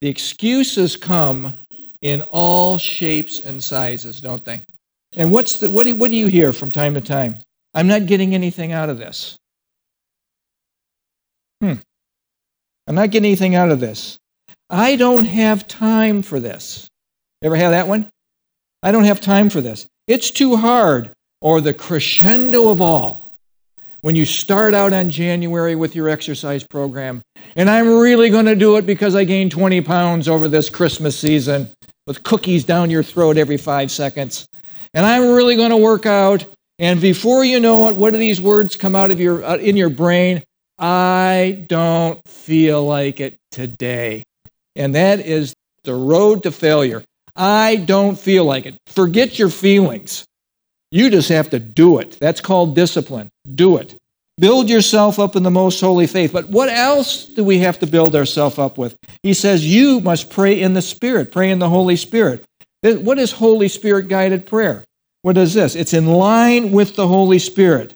[0.00, 1.54] The excuses come
[2.02, 4.62] in all shapes and sizes, don't they?
[5.16, 7.38] And what's the, what, do, what do you hear from time to time?
[7.74, 9.36] I'm not getting anything out of this.
[11.66, 11.80] Hmm.
[12.86, 14.18] I'm not getting anything out of this.
[14.70, 16.88] I don't have time for this.
[17.42, 18.10] Ever had that one?
[18.82, 19.86] I don't have time for this.
[20.06, 21.10] It's too hard.
[21.40, 23.32] Or the crescendo of all.
[24.00, 27.22] When you start out on January with your exercise program,
[27.56, 31.18] and I'm really going to do it because I gained 20 pounds over this Christmas
[31.18, 31.68] season
[32.06, 34.46] with cookies down your throat every five seconds.
[34.94, 36.44] And I'm really going to work out.
[36.78, 39.76] And before you know it, what do these words come out of your uh, in
[39.76, 40.42] your brain?
[40.78, 44.24] I don't feel like it today.
[44.74, 47.02] And that is the road to failure.
[47.34, 48.76] I don't feel like it.
[48.86, 50.24] Forget your feelings.
[50.90, 52.18] You just have to do it.
[52.20, 53.30] That's called discipline.
[53.54, 53.96] Do it.
[54.38, 56.32] Build yourself up in the most holy faith.
[56.32, 58.94] But what else do we have to build ourselves up with?
[59.22, 62.44] He says you must pray in the Spirit, pray in the Holy Spirit.
[62.82, 64.84] What is Holy Spirit guided prayer?
[65.22, 65.74] What is this?
[65.74, 67.94] It's in line with the Holy Spirit.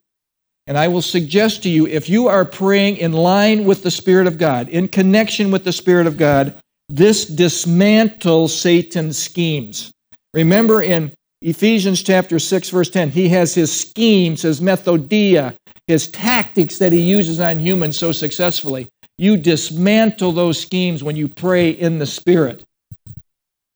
[0.70, 4.28] And I will suggest to you if you are praying in line with the Spirit
[4.28, 6.54] of God, in connection with the Spirit of God,
[6.88, 9.90] this dismantles Satan's schemes.
[10.32, 15.56] Remember in Ephesians chapter 6, verse 10, he has his schemes, his methodia,
[15.88, 18.86] his tactics that he uses on humans so successfully.
[19.18, 22.62] You dismantle those schemes when you pray in the Spirit.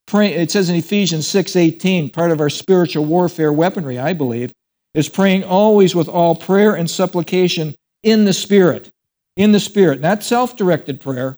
[0.07, 4.53] Pray, it says in Ephesians 6:18, part of our spiritual warfare weaponry, I believe,
[4.95, 8.91] is praying always with all prayer and supplication in the Spirit.
[9.37, 11.37] In the Spirit, not self-directed prayer,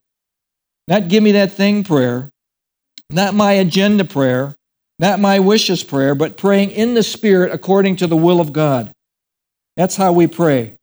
[0.87, 2.31] not give me that thing prayer,
[3.11, 4.55] not my agenda prayer,
[4.99, 8.93] not my wishes prayer, but praying in the Spirit according to the will of God.
[9.77, 10.77] That's how we pray.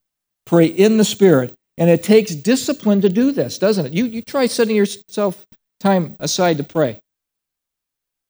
[0.45, 1.53] Pray in the Spirit.
[1.77, 3.93] And it takes discipline to do this, doesn't it?
[3.93, 5.45] You, you try setting yourself
[5.79, 6.99] time aside to pray.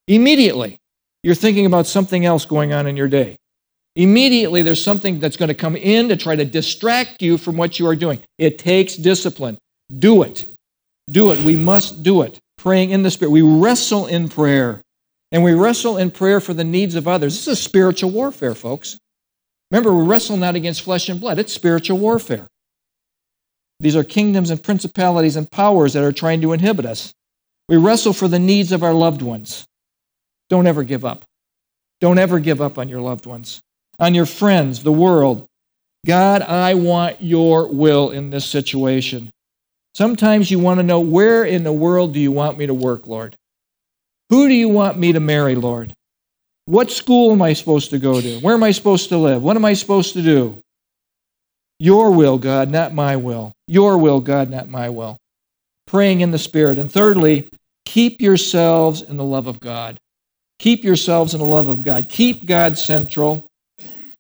[0.08, 0.78] Immediately,
[1.24, 3.38] you're thinking about something else going on in your day.
[3.96, 7.78] Immediately, there's something that's going to come in to try to distract you from what
[7.78, 8.20] you are doing.
[8.38, 9.58] It takes discipline.
[10.00, 10.46] Do it.
[11.10, 11.40] Do it.
[11.46, 12.40] We must do it.
[12.58, 13.32] Praying in the Spirit.
[13.32, 14.82] We wrestle in prayer.
[15.32, 17.34] And we wrestle in prayer for the needs of others.
[17.34, 18.98] This is spiritual warfare, folks.
[19.72, 22.48] Remember, we wrestle not against flesh and blood, it's spiritual warfare.
[23.80, 27.12] These are kingdoms and principalities and powers that are trying to inhibit us.
[27.68, 29.66] We wrestle for the needs of our loved ones.
[30.50, 31.26] Don't ever give up.
[32.00, 33.62] Don't ever give up on your loved ones,
[34.04, 35.48] on your friends, the world.
[36.06, 39.32] God, I want your will in this situation.
[39.96, 43.08] Sometimes you want to know where in the world do you want me to work,
[43.08, 43.38] Lord?
[44.30, 45.94] Who do you want me to marry, Lord?
[46.66, 48.40] What school am I supposed to go to?
[48.40, 49.42] Where am I supposed to live?
[49.42, 50.62] What am I supposed to do?
[51.80, 53.54] Your will, God, not my will.
[53.68, 55.18] Your will, God, not my will.
[55.88, 56.78] Praying in the Spirit.
[56.78, 57.48] And thirdly,
[57.86, 59.98] keep yourselves in the love of God.
[60.60, 62.10] Keep yourselves in the love of God.
[62.10, 63.48] Keep God central.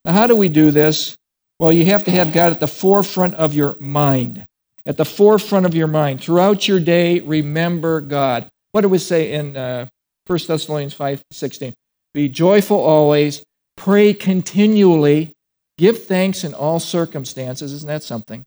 [0.06, 1.16] Now, how do we do this?
[1.60, 4.46] Well, you have to have God at the forefront of your mind.
[4.86, 6.22] At the forefront of your mind.
[6.22, 8.48] Throughout your day, remember God.
[8.74, 9.88] What do we say in uh,
[10.28, 11.74] 1 Thessalonians 5 16?
[12.14, 13.44] Be joyful always,
[13.78, 15.34] pray continually,
[15.78, 17.72] give thanks in all circumstances.
[17.72, 18.46] Isn't that something?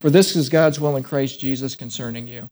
[0.00, 2.48] For this is God's will in Christ Jesus concerning you.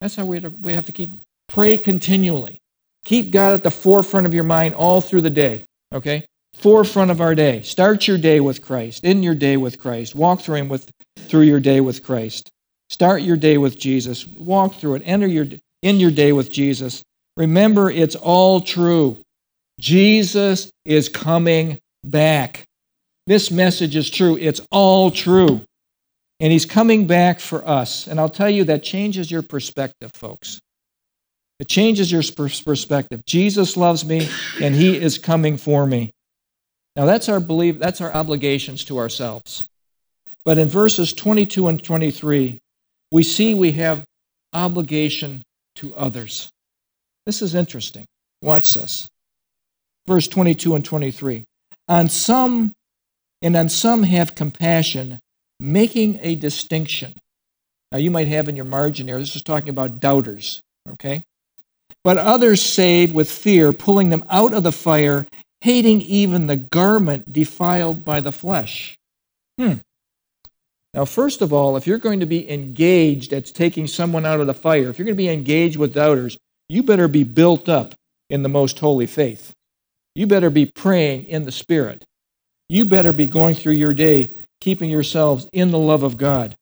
[0.00, 1.14] That's how we have to keep
[1.48, 2.58] pray continually.
[3.04, 5.64] Keep God at the forefront of your mind all through the day.
[5.92, 6.24] Okay?
[6.54, 7.62] Forefront of our day.
[7.62, 9.04] Start your day with Christ.
[9.04, 10.14] In your day with Christ.
[10.14, 12.50] Walk through him with through your day with Christ.
[12.90, 14.26] Start your day with Jesus.
[14.26, 15.02] Walk through it.
[15.04, 15.46] Enter your
[15.82, 17.02] in your day with Jesus.
[17.36, 19.18] Remember, it's all true.
[19.80, 22.64] Jesus is coming back.
[23.26, 24.36] This message is true.
[24.38, 25.62] It's all true.
[26.40, 28.06] And he's coming back for us.
[28.06, 30.60] And I'll tell you, that changes your perspective, folks.
[31.60, 32.22] It changes your
[32.64, 33.24] perspective.
[33.24, 34.28] Jesus loves me,
[34.60, 36.12] and he is coming for me.
[36.96, 39.68] Now, that's our belief, that's our obligations to ourselves.
[40.44, 42.58] But in verses 22 and 23,
[43.10, 44.04] we see we have
[44.52, 45.42] obligation
[45.76, 46.48] to others.
[47.26, 48.04] This is interesting.
[48.42, 49.08] Watch this
[50.06, 51.44] verse 22 and 23.
[51.88, 52.72] On some,
[53.40, 55.18] and on some have compassion,
[55.60, 57.14] making a distinction.
[57.90, 60.60] Now, you might have in your margin here, this is talking about doubters,
[60.92, 61.22] okay?
[62.04, 65.26] But others save with fear, pulling them out of the fire,
[65.62, 68.96] hating even the garment defiled by the flesh.
[69.58, 69.74] Hmm.
[70.92, 74.48] Now, first of all, if you're going to be engaged at taking someone out of
[74.48, 76.36] the fire, if you're going to be engaged with doubters,
[76.68, 77.94] you better be built up
[78.28, 79.52] in the most holy faith.
[80.16, 82.04] You better be praying in the Spirit.
[82.68, 86.56] You better be going through your day keeping yourselves in the love of God.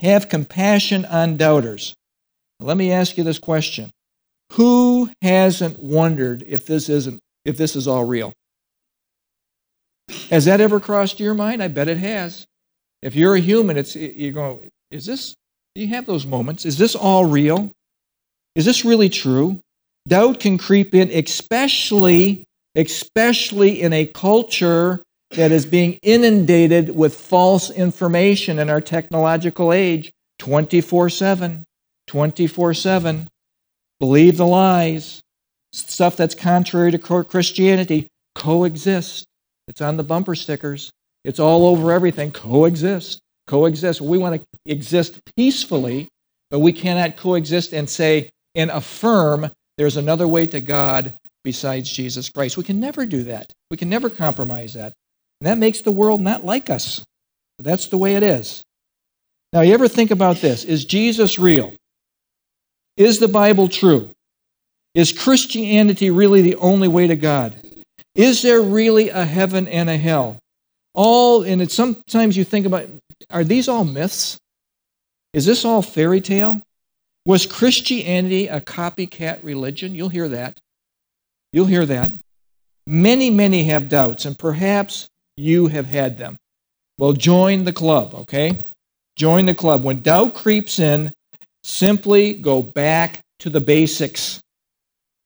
[0.00, 1.94] Have compassion on doubters.
[2.58, 3.90] Let me ask you this question.
[4.54, 8.32] Who hasn't wondered if this isn't if this is all real?
[10.30, 11.62] Has that ever crossed your mind?
[11.62, 12.46] I bet it has.
[13.02, 15.34] If you're a human, it's you're going, is this
[15.74, 16.66] you have those moments?
[16.66, 17.70] Is this all real?
[18.54, 19.60] Is this really true?
[20.06, 27.70] Doubt can creep in, especially, especially in a culture that is being inundated with false
[27.70, 31.64] information in our technological age 24 7.
[32.06, 33.28] 24 7.
[34.00, 35.22] Believe the lies.
[35.72, 38.08] Stuff that's contrary to Christianity.
[38.34, 39.26] Coexist.
[39.68, 40.90] It's on the bumper stickers.
[41.24, 42.30] It's all over everything.
[42.30, 43.20] Coexist.
[43.46, 44.00] Coexist.
[44.00, 46.08] We want to exist peacefully,
[46.50, 52.28] but we cannot coexist and say and affirm there's another way to God besides Jesus
[52.28, 52.56] Christ.
[52.56, 53.52] We can never do that.
[53.70, 54.92] We can never compromise that.
[55.40, 57.04] And that makes the world not like us.
[57.58, 58.62] But that's the way it is.
[59.52, 60.64] Now, you ever think about this?
[60.64, 61.74] Is Jesus real?
[62.96, 64.10] Is the Bible true?
[64.94, 67.54] Is Christianity really the only way to God?
[68.14, 70.38] Is there really a heaven and a hell?
[70.94, 72.86] All, and it's sometimes you think about,
[73.30, 74.38] are these all myths?
[75.32, 76.60] Is this all fairy tale?
[77.24, 79.94] Was Christianity a copycat religion?
[79.94, 80.58] You'll hear that.
[81.52, 82.10] You'll hear that.
[82.86, 86.36] Many, many have doubts, and perhaps you have had them.
[86.98, 88.66] Well, join the club, okay?
[89.16, 89.84] Join the club.
[89.84, 91.12] When doubt creeps in,
[91.64, 94.40] simply go back to the basics.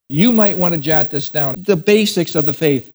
[0.08, 1.56] You might want to jot this down.
[1.58, 2.92] The basics of the faith.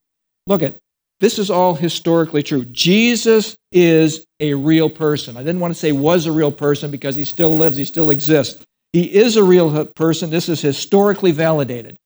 [0.47, 0.75] Look at
[1.19, 2.65] this is all historically true.
[2.65, 5.37] Jesus is a real person.
[5.37, 8.09] I didn't want to say was a real person because he still lives, he still
[8.09, 8.65] exists.
[8.91, 10.29] He is a real person.
[10.29, 11.97] This is historically validated.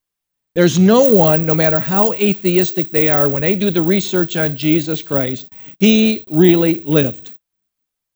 [0.54, 4.56] There's no one, no matter how atheistic they are, when they do the research on
[4.56, 7.32] Jesus Christ, he really lived.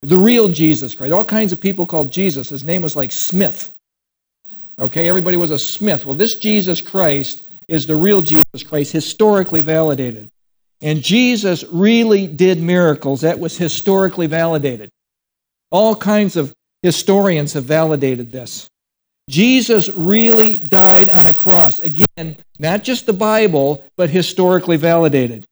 [0.01, 1.13] The real Jesus Christ.
[1.13, 2.49] All kinds of people called Jesus.
[2.49, 3.75] His name was like Smith.
[4.79, 6.05] Okay, everybody was a Smith.
[6.05, 10.29] Well, this Jesus Christ is the real Jesus Christ, historically validated.
[10.81, 13.21] And Jesus really did miracles.
[13.21, 14.89] That was historically validated.
[15.69, 18.69] All kinds of historians have validated this.
[19.29, 21.81] Jesus really died on a cross.
[21.81, 25.45] Again, not just the Bible, but historically validated.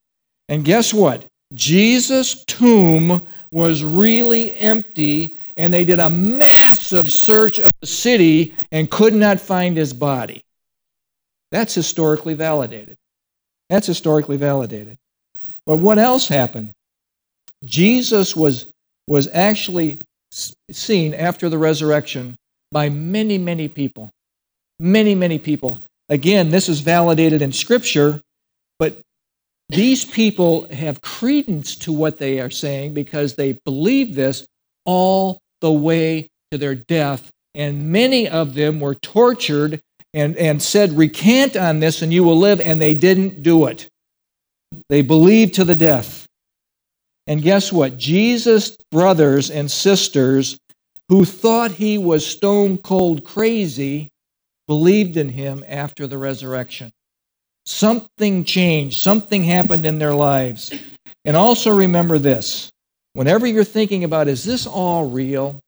[0.49, 1.25] And guess what?
[1.53, 8.89] Jesus' tomb was really empty, and they did a massive search of the city and
[8.89, 10.43] could not find his body.
[11.51, 12.95] That's historically validated.
[13.69, 14.97] That's historically validated.
[15.65, 16.71] But what else happened?
[17.65, 18.71] Jesus was,
[19.07, 19.99] was actually
[20.31, 22.37] seen after the resurrection
[22.71, 24.11] by many, many people.
[24.79, 25.79] Many, many people.
[26.09, 28.21] Again, this is validated in Scripture,
[28.77, 29.01] but
[29.69, 34.45] these people have credence to what they are saying because they believe this
[34.85, 37.29] all the way to their death.
[37.55, 39.79] And many of them were tortured
[40.13, 43.87] and, and said, Recant on this and you will live, and they didn't do it.
[44.89, 46.25] They believed to the death.
[47.25, 47.97] And guess what?
[47.97, 50.57] Jesus' brothers and sisters
[51.09, 54.09] who thought he was stone cold crazy
[54.67, 56.91] believed in him after the resurrection.
[57.65, 60.73] Something changed, something happened in their lives.
[61.25, 62.71] And also remember this
[63.17, 65.59] whenever you're thinking about, is this all real?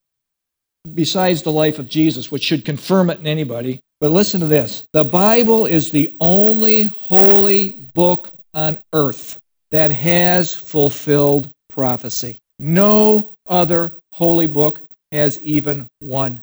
[0.94, 3.80] Besides the life of Jesus, which should confirm it in anybody.
[4.00, 9.40] But listen to this the Bible is the only holy book on earth
[9.72, 12.38] that has fulfilled prophecy.
[12.60, 14.82] No other holy book
[15.12, 16.42] has even one.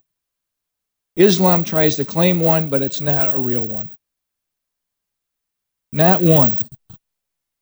[1.14, 3.90] Islam tries to claim one, but it's not a real one.
[5.92, 6.58] Not one.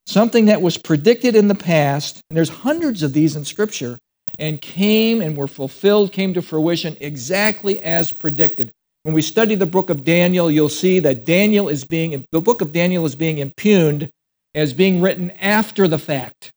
[0.06, 3.98] Something that was predicted in the past, and there's hundreds of these in Scripture,
[4.38, 8.70] and came and were fulfilled, came to fruition exactly as predicted.
[9.04, 12.60] When we study the book of Daniel, you'll see that Daniel is being, the book
[12.60, 14.10] of Daniel is being impugned
[14.54, 16.52] as being written after the fact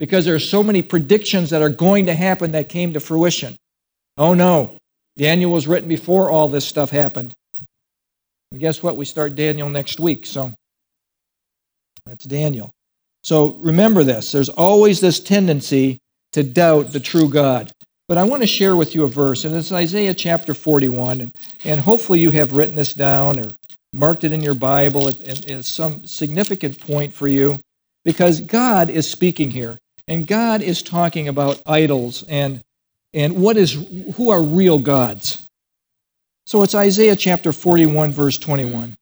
[0.00, 3.54] because there are so many predictions that are going to happen that came to fruition.
[4.16, 4.76] Oh no,
[5.16, 7.32] Daniel was written before all this stuff happened.
[8.50, 8.96] And guess what?
[8.96, 10.26] We start Daniel next week.
[10.26, 10.52] So
[12.06, 12.70] that's Daniel.
[13.22, 16.00] So remember this there's always this tendency
[16.32, 17.72] to doubt the true God.
[18.08, 21.20] But I want to share with you a verse, and it's Isaiah chapter 41.
[21.20, 21.32] And,
[21.64, 23.50] and hopefully you have written this down or
[23.92, 27.60] marked it in your Bible at, at some significant point for you,
[28.04, 29.78] because God is speaking here.
[30.08, 32.62] And God is talking about idols and,
[33.14, 33.74] and what is,
[34.16, 35.46] who are real gods.
[36.46, 38.96] So it's Isaiah chapter 41, verse 21.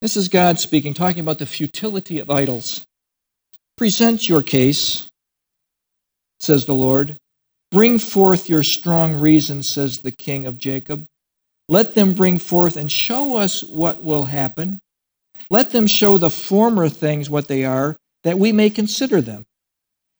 [0.00, 2.84] This is God speaking, talking about the futility of idols.
[3.76, 5.08] Present your case,
[6.40, 7.16] says the Lord.
[7.70, 11.04] Bring forth your strong reasons, says the King of Jacob.
[11.68, 14.80] Let them bring forth and show us what will happen.
[15.50, 19.44] Let them show the former things what they are, that we may consider them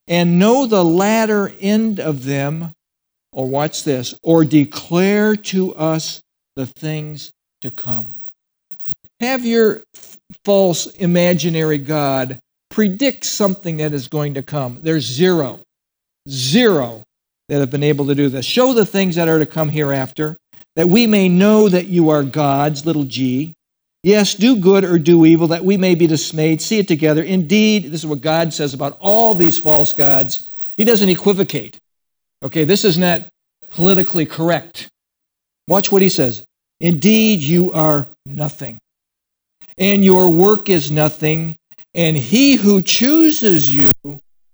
[0.09, 2.72] and know the latter end of them,
[3.33, 6.22] or watch this, or declare to us
[6.57, 8.17] the things to come.
[9.20, 9.82] Have your
[10.44, 12.38] false imaginary God
[12.70, 14.78] predict something that is going to come.
[14.82, 15.60] There's zero,
[16.28, 17.04] zero
[17.48, 18.44] that have been able to do this.
[18.44, 20.36] Show the things that are to come hereafter,
[20.76, 23.54] that we may know that you are God's, little g.
[24.04, 26.62] Yes, do good or do evil, that we may be dismayed.
[26.62, 27.22] See it together.
[27.22, 30.48] Indeed, this is what God says about all these false gods.
[30.76, 31.78] He doesn't equivocate.
[32.44, 33.22] Okay, this is not
[33.70, 34.88] politically correct.
[35.66, 36.44] Watch what he says.
[36.80, 38.78] Indeed, you are nothing,
[39.79, 41.57] and your work is nothing,
[41.95, 43.93] and he who chooses you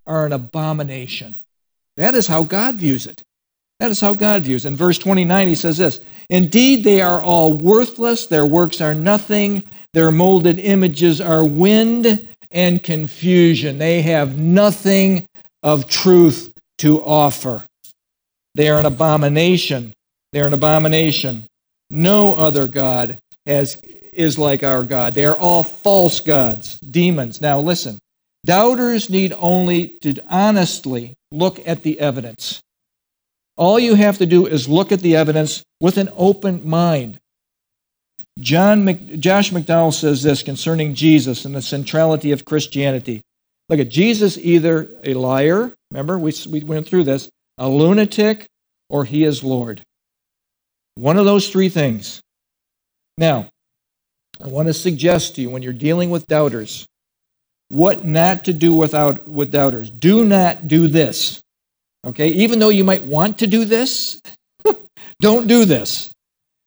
[0.07, 1.35] are an abomination.
[1.97, 3.22] That is how God views it.
[3.81, 4.66] That is how God views.
[4.66, 6.01] In verse 29, he says this
[6.31, 9.62] Indeed, they are all worthless, their works are nothing,
[9.93, 13.79] their molded images are wind and confusion.
[13.79, 15.27] They have nothing
[15.62, 17.62] of truth to offer.
[18.55, 19.93] They are an abomination.
[20.33, 21.47] They are an abomination.
[21.91, 23.81] No other God has,
[24.14, 25.14] is like our God.
[25.14, 27.40] They are all false gods, demons.
[27.40, 27.98] Now, listen
[28.44, 32.62] doubters need only to honestly look at the evidence.
[33.56, 37.18] All you have to do is look at the evidence with an open mind.
[38.38, 43.22] John Mc, Josh McDowell says this concerning Jesus and the centrality of Christianity.
[43.68, 48.46] Look at Jesus, either a liar, remember, we, we went through this, a lunatic,
[48.90, 49.82] or he is Lord.
[50.96, 52.20] One of those three things.
[53.16, 53.48] Now,
[54.45, 56.86] I want to suggest to you when you're dealing with doubters,
[57.70, 59.90] what not to do without with doubters.
[59.90, 61.40] Do not do this.
[62.07, 62.28] Okay?
[62.28, 64.20] Even though you might want to do this,
[65.20, 66.11] don't do this.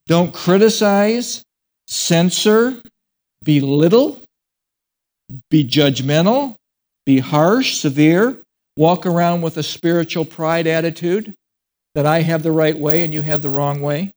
[0.08, 1.44] Don't criticize,
[1.86, 2.82] censor,
[3.44, 4.22] belittle,
[5.52, 6.56] be judgmental,
[7.06, 8.42] be harsh, severe,
[8.76, 11.36] walk around with a spiritual pride attitude
[11.94, 14.14] that I have the right way and you have the wrong way.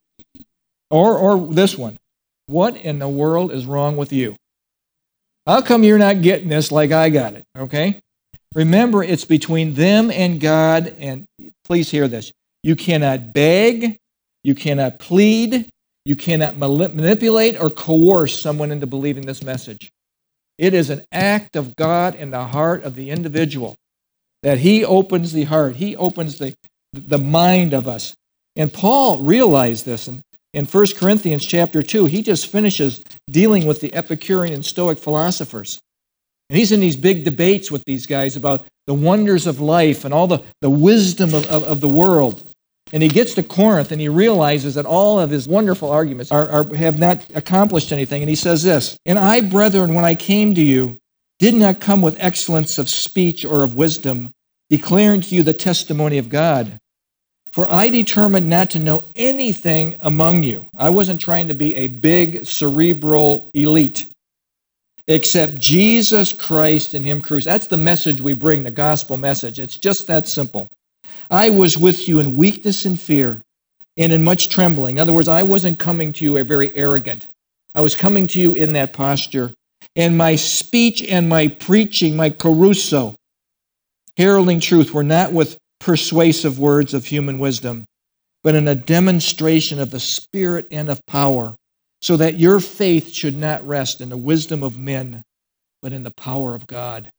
[0.90, 1.98] Or, or this one
[2.50, 4.34] What in the world is wrong with you?
[5.46, 7.44] How come you're not getting this like I got it?
[7.56, 8.00] Okay?
[8.56, 11.26] Remember, it's between them and God, and
[11.64, 12.32] please hear this.
[12.64, 13.98] You cannot beg,
[14.42, 15.70] you cannot plead,
[16.04, 19.92] you cannot manipulate or coerce someone into believing this message.
[20.58, 23.76] It is an act of God in the heart of the individual
[24.42, 26.56] that He opens the heart, He opens the,
[26.92, 28.16] the mind of us.
[28.56, 30.20] And Paul realized this, and
[30.52, 35.78] in 1 Corinthians chapter 2, he just finishes dealing with the Epicurean and Stoic philosophers.
[36.48, 40.12] And he's in these big debates with these guys about the wonders of life and
[40.12, 42.42] all the, the wisdom of, of, of the world.
[42.92, 46.48] And he gets to Corinth and he realizes that all of his wonderful arguments are,
[46.48, 48.22] are, have not accomplished anything.
[48.22, 50.98] And he says this And I, brethren, when I came to you,
[51.38, 54.32] did not come with excellence of speech or of wisdom,
[54.68, 56.78] declaring to you the testimony of God.
[57.52, 60.66] For I determined not to know anything among you.
[60.76, 64.06] I wasn't trying to be a big cerebral elite,
[65.08, 67.54] except Jesus Christ and Him crucified.
[67.54, 69.58] That's the message we bring, the gospel message.
[69.58, 70.68] It's just that simple.
[71.28, 73.42] I was with you in weakness and fear
[73.96, 74.96] and in much trembling.
[74.96, 77.26] In other words, I wasn't coming to you a very arrogant.
[77.74, 79.52] I was coming to you in that posture.
[79.96, 83.14] And my speech and my preaching, my kerusso,
[84.16, 87.84] heralding truth, were not with persuasive words of human wisdom,
[88.44, 91.54] but in a demonstration of the Spirit and of power,
[92.02, 95.22] so that your faith should not rest in the wisdom of men,
[95.82, 97.10] but in the power of God.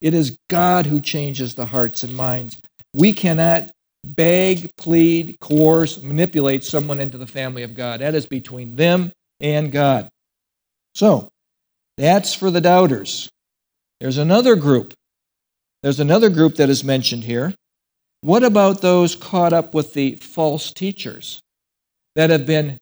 [0.00, 2.58] It is God who changes the hearts and minds.
[2.92, 3.70] We cannot
[4.04, 8.00] beg, plead, coerce, manipulate someone into the family of God.
[8.00, 10.08] That is between them and God.
[10.94, 11.28] So,
[11.96, 13.28] that's for the doubters.
[14.00, 14.94] There's another group.
[15.82, 17.54] There's another group that is mentioned here.
[18.24, 21.42] What about those caught up with the false teachers
[22.14, 22.78] that have been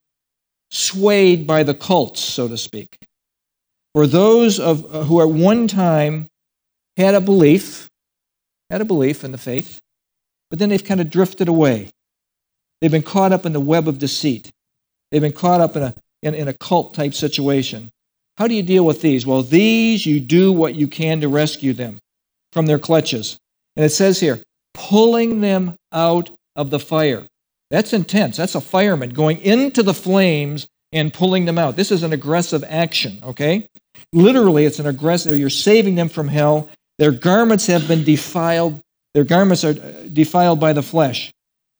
[0.70, 2.96] swayed by the cults, so to speak?
[3.92, 6.28] For those of, uh, who at one time
[6.96, 7.90] had a belief,
[8.70, 9.80] had a belief in the faith,
[10.48, 11.90] but then they've kind of drifted away.
[12.80, 14.48] They've been caught up in the web of deceit.
[15.10, 17.90] They've been caught up in a, in, in a cult type situation.
[18.38, 19.26] How do you deal with these?
[19.26, 21.98] Well, these you do what you can to rescue them
[22.52, 23.38] from their clutches.
[23.74, 24.40] And it says here,
[24.74, 27.26] pulling them out of the fire.
[27.70, 28.36] That's intense.
[28.36, 31.76] That's a fireman going into the flames and pulling them out.
[31.76, 33.66] This is an aggressive action, okay?
[34.12, 36.68] Literally, it's an aggressive, you're saving them from hell.
[36.98, 38.80] Their garments have been defiled.
[39.14, 41.32] Their garments are uh, defiled by the flesh.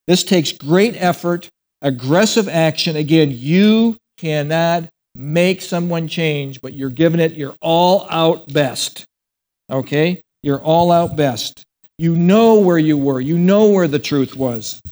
[0.06, 1.48] This takes great effort,
[1.82, 2.96] aggressive action.
[2.96, 9.04] Again, you cannot make someone change, but you're giving it your all out best.
[9.70, 10.22] Okay?
[10.42, 11.64] Your all out best.
[12.02, 14.82] You know where you were, you know where the truth was.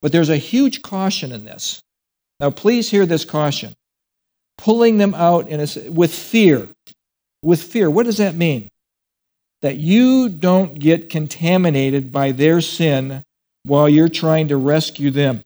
[0.00, 1.82] But there's a huge caution in this.
[2.40, 3.74] Now, please hear this caution.
[4.58, 6.68] pulling them out in a, with fear.
[7.42, 7.88] With fear.
[7.88, 8.68] What does that mean?
[9.62, 13.22] That you don't get contaminated by their sin
[13.64, 15.42] while you're trying to rescue them.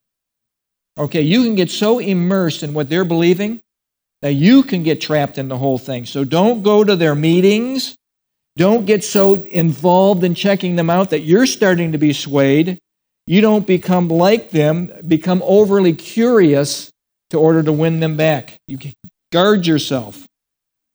[0.98, 3.61] Okay, you can get so immersed in what they're believing
[4.20, 6.07] that you can get trapped in the whole thing.
[6.07, 7.96] So don't go to their meetings.
[8.57, 12.78] Don't get so involved in checking them out that you're starting to be swayed.
[13.26, 16.90] You don't become like them, become overly curious
[17.30, 18.57] to order to win them back.
[18.66, 18.78] You
[19.30, 20.26] guard yourself.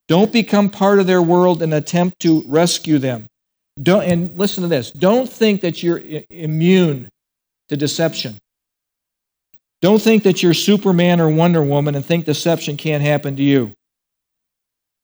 [0.07, 3.27] Don't become part of their world and attempt to rescue them.
[3.81, 7.09] Don't, and listen to this don't think that you're immune
[7.69, 8.37] to deception.
[9.81, 13.73] Don't think that you're Superman or Wonder Woman and think deception can't happen to you.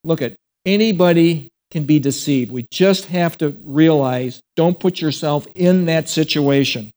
[0.04, 0.34] Look at
[0.66, 2.52] anybody can be deceived.
[2.52, 6.92] We just have to realize don't put yourself in that situation.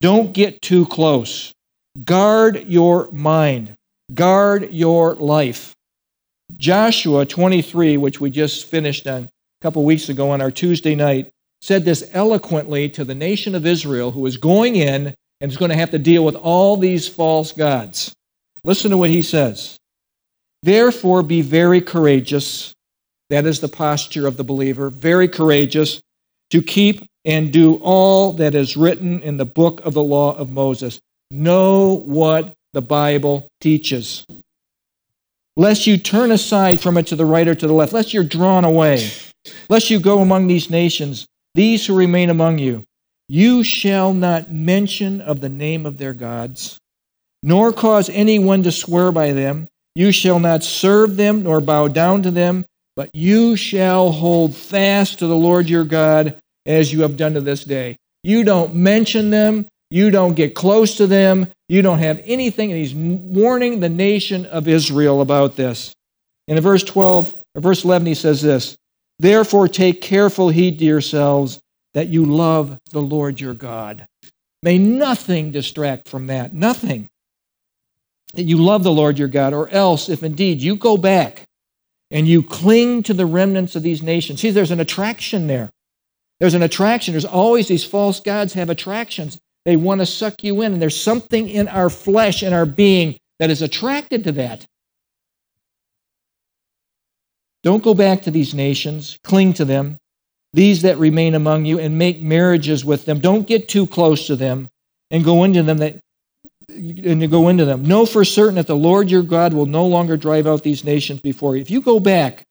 [0.00, 1.52] Don't get too close.
[2.04, 3.74] Guard your mind,
[4.12, 5.72] guard your life.
[6.56, 9.28] Joshua 23, which we just finished on a
[9.62, 14.10] couple weeks ago on our Tuesday night, said this eloquently to the nation of Israel
[14.10, 17.52] who is going in and is going to have to deal with all these false
[17.52, 18.12] gods.
[18.64, 19.76] Listen to what he says.
[20.64, 22.74] Therefore, be very courageous.
[23.30, 24.90] That is the posture of the believer.
[24.90, 26.00] Very courageous
[26.50, 30.50] to keep and do all that is written in the book of the law of
[30.50, 31.00] Moses.
[31.30, 34.24] Know what the Bible teaches.
[35.56, 38.24] Lest you turn aside from it to the right or to the left, lest you're
[38.24, 39.10] drawn away,
[39.68, 42.84] lest you go among these nations, these who remain among you
[43.28, 46.78] you shall not mention of the name of their gods,
[47.42, 49.68] nor cause anyone to swear by them.
[49.94, 52.64] You shall not serve them nor bow down to them,
[52.98, 56.36] but you shall hold fast to the Lord your God
[56.66, 57.96] as you have done to this day.
[58.24, 59.68] You don't mention them.
[59.88, 61.46] You don't get close to them.
[61.68, 62.72] You don't have anything.
[62.72, 65.94] And he's warning the nation of Israel about this.
[66.48, 68.76] in verse 12, or verse 11, he says this
[69.20, 71.60] Therefore, take careful heed to yourselves
[71.94, 74.06] that you love the Lord your God.
[74.64, 76.52] May nothing distract from that.
[76.52, 77.06] Nothing.
[78.34, 81.44] That you love the Lord your God, or else, if indeed you go back
[82.10, 84.40] and you cling to the remnants of these nations.
[84.40, 85.70] See, there's an attraction there.
[86.40, 87.12] There's an attraction.
[87.12, 89.38] There's always these false gods have attractions.
[89.64, 93.18] They want to suck you in, and there's something in our flesh and our being
[93.38, 94.66] that is attracted to that.
[97.62, 99.98] Don't go back to these nations, cling to them
[100.52, 103.20] these that remain among you and make marriages with them.
[103.20, 104.68] Don't get too close to them
[105.10, 106.00] and go into them that
[106.78, 107.84] and you go into them.
[107.84, 111.20] Know for certain that the Lord your God will no longer drive out these nations
[111.20, 111.62] before you.
[111.62, 112.44] If you go back,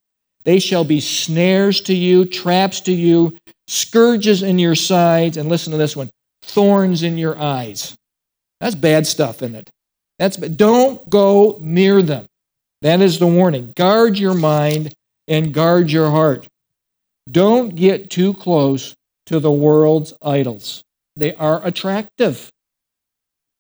[0.43, 5.71] they shall be snares to you, traps to you, scourges in your sides, and listen
[5.71, 6.09] to this one,
[6.41, 7.95] thorns in your eyes.
[8.59, 9.69] That's bad stuff, isn't it?
[10.19, 12.25] That's don't go near them.
[12.82, 13.73] That is the warning.
[13.75, 14.93] Guard your mind
[15.28, 16.47] and guard your heart.
[17.30, 20.84] Don't get too close to the world's idols.
[21.15, 22.51] They are attractive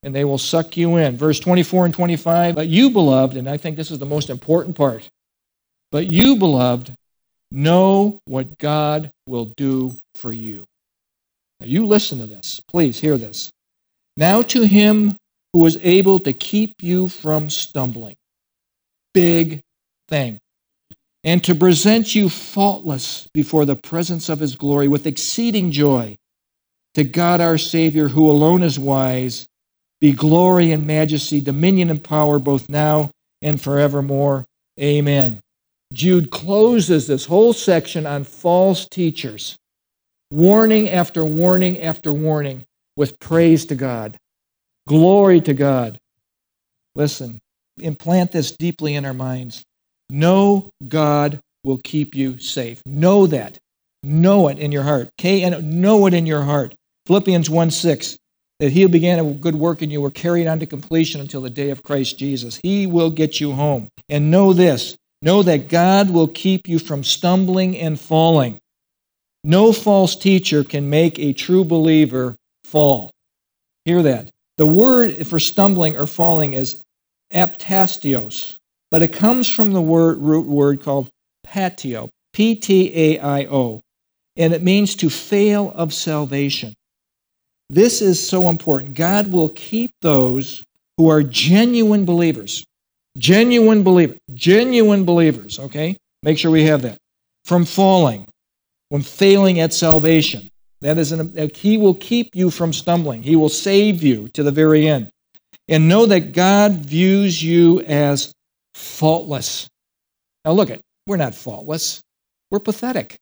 [0.03, 1.17] and they will suck you in.
[1.17, 2.55] Verse 24 and 25.
[2.55, 5.09] But you, beloved, and I think this is the most important part,
[5.91, 6.93] but you, beloved,
[7.51, 10.65] know what God will do for you.
[11.59, 12.61] Now, you listen to this.
[12.67, 13.51] Please hear this.
[14.15, 15.17] Now, to him
[15.53, 18.15] who is able to keep you from stumbling.
[19.13, 19.61] Big
[20.07, 20.39] thing
[21.27, 26.17] and to present you faultless before the presence of his glory with exceeding joy.
[26.93, 29.46] To God our Savior, who alone is wise,
[29.99, 34.45] be glory and majesty, dominion and power both now and forevermore.
[34.79, 35.39] Amen.
[35.93, 39.55] Jude closes this whole section on false teachers,
[40.31, 44.17] warning after warning after warning, with praise to God,
[44.87, 45.97] glory to God.
[46.95, 47.39] Listen,
[47.79, 49.63] implant this deeply in our minds.
[50.09, 52.81] Know God will keep you safe.
[52.85, 53.57] Know that.
[54.03, 55.09] Know it in your heart.
[55.17, 56.73] K and know it in your heart.
[57.05, 58.17] Philippians 1 6,
[58.59, 61.41] that he who began a good work in you carry it on to completion until
[61.41, 62.59] the day of Christ Jesus.
[62.63, 63.89] He will get you home.
[64.09, 68.59] And know this know that God will keep you from stumbling and falling.
[69.43, 73.11] No false teacher can make a true believer fall.
[73.85, 74.29] Hear that.
[74.57, 76.83] The word for stumbling or falling is
[77.33, 78.57] aptaistos
[78.89, 81.09] but it comes from the word, root word called
[81.45, 83.81] ptaio, P T A I O,
[84.35, 86.73] and it means to fail of salvation.
[87.69, 88.93] This is so important.
[88.93, 90.63] God will keep those
[90.97, 92.63] who are genuine believers,
[93.17, 95.97] genuine believers, genuine believers, okay?
[96.23, 96.97] Make sure we have that,
[97.45, 98.25] from falling,
[98.89, 100.49] from failing at salvation.
[100.81, 103.21] That is, an, He will keep you from stumbling.
[103.21, 105.09] He will save you to the very end.
[105.67, 108.31] And know that God views you as
[108.73, 109.67] faultless.
[110.45, 111.99] Now look at, we're not faultless.
[112.49, 113.17] We're pathetic.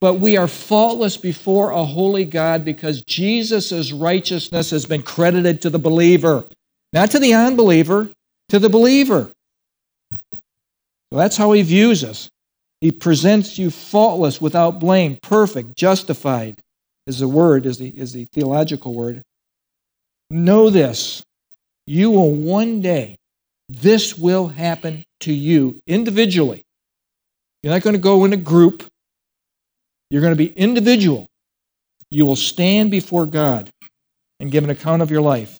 [0.00, 5.70] But we are faultless before a holy God because Jesus' righteousness has been credited to
[5.70, 6.44] the believer,
[6.92, 8.10] not to the unbeliever,
[8.48, 9.30] to the believer.
[11.10, 12.30] That's how he views us.
[12.80, 16.58] He presents you faultless, without blame, perfect, justified,
[17.06, 19.22] is the word, is the, is the theological word.
[20.30, 21.24] Know this
[21.86, 23.18] you will one day,
[23.68, 26.62] this will happen to you individually.
[27.62, 28.86] You're not going to go in a group,
[30.10, 31.26] you're going to be individual.
[32.10, 33.70] You will stand before God
[34.40, 35.58] and give an account of your life.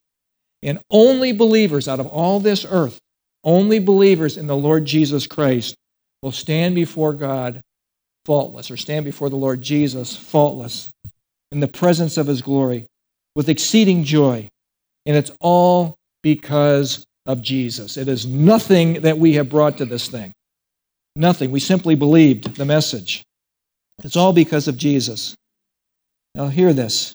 [0.62, 2.98] And only believers out of all this earth,
[3.44, 5.74] only believers in the Lord Jesus Christ
[6.22, 7.62] will stand before God
[8.26, 10.90] faultless, or stand before the Lord Jesus faultless
[11.52, 12.86] in the presence of his glory
[13.34, 14.46] with exceeding joy.
[15.06, 17.96] And it's all because of Jesus.
[17.96, 20.32] It is nothing that we have brought to this thing.
[21.16, 21.50] Nothing.
[21.50, 23.22] We simply believed the message.
[24.04, 25.34] It's all because of Jesus.
[26.34, 27.14] Now, hear this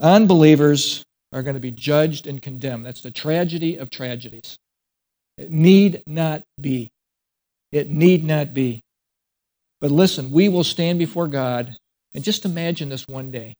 [0.00, 1.02] unbelievers
[1.32, 2.86] are going to be judged and condemned.
[2.86, 4.56] That's the tragedy of tragedies.
[5.36, 6.88] It need not be.
[7.72, 8.80] It need not be.
[9.80, 11.76] But listen, we will stand before God,
[12.14, 13.54] and just imagine this one day.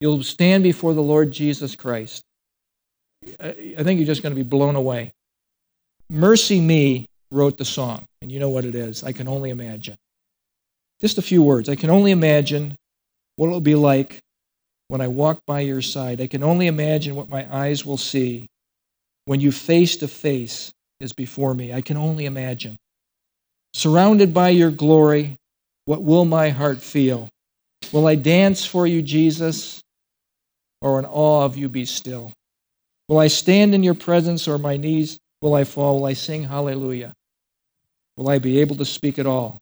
[0.00, 2.22] You'll stand before the Lord Jesus Christ.
[3.38, 5.12] I think you're just going to be blown away.
[6.10, 9.04] MercyMe wrote the song, and you know what it is.
[9.04, 9.96] I can only imagine.
[11.02, 11.68] Just a few words.
[11.68, 12.76] I can only imagine
[13.34, 14.20] what it will be like
[14.86, 16.20] when I walk by your side.
[16.20, 18.46] I can only imagine what my eyes will see
[19.24, 21.72] when you face to face is before me.
[21.74, 22.76] I can only imagine.
[23.74, 25.36] Surrounded by your glory,
[25.86, 27.28] what will my heart feel?
[27.92, 29.80] Will I dance for you, Jesus,
[30.80, 32.32] or in awe of you be still?
[33.08, 35.96] Will I stand in your presence, or my knees will I fall?
[35.96, 37.12] Will I sing hallelujah?
[38.16, 39.61] Will I be able to speak at all?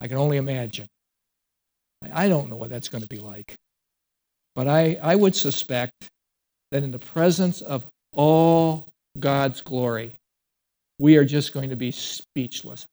[0.00, 0.88] I can only imagine.
[2.12, 3.56] I don't know what that's going to be like.
[4.54, 6.08] But I, I would suspect
[6.70, 8.86] that in the presence of all
[9.18, 10.12] God's glory,
[10.98, 12.86] we are just going to be speechless.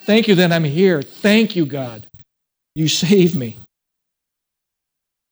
[0.00, 1.02] Thank you that I'm here.
[1.02, 2.06] Thank you, God.
[2.74, 3.58] You saved me.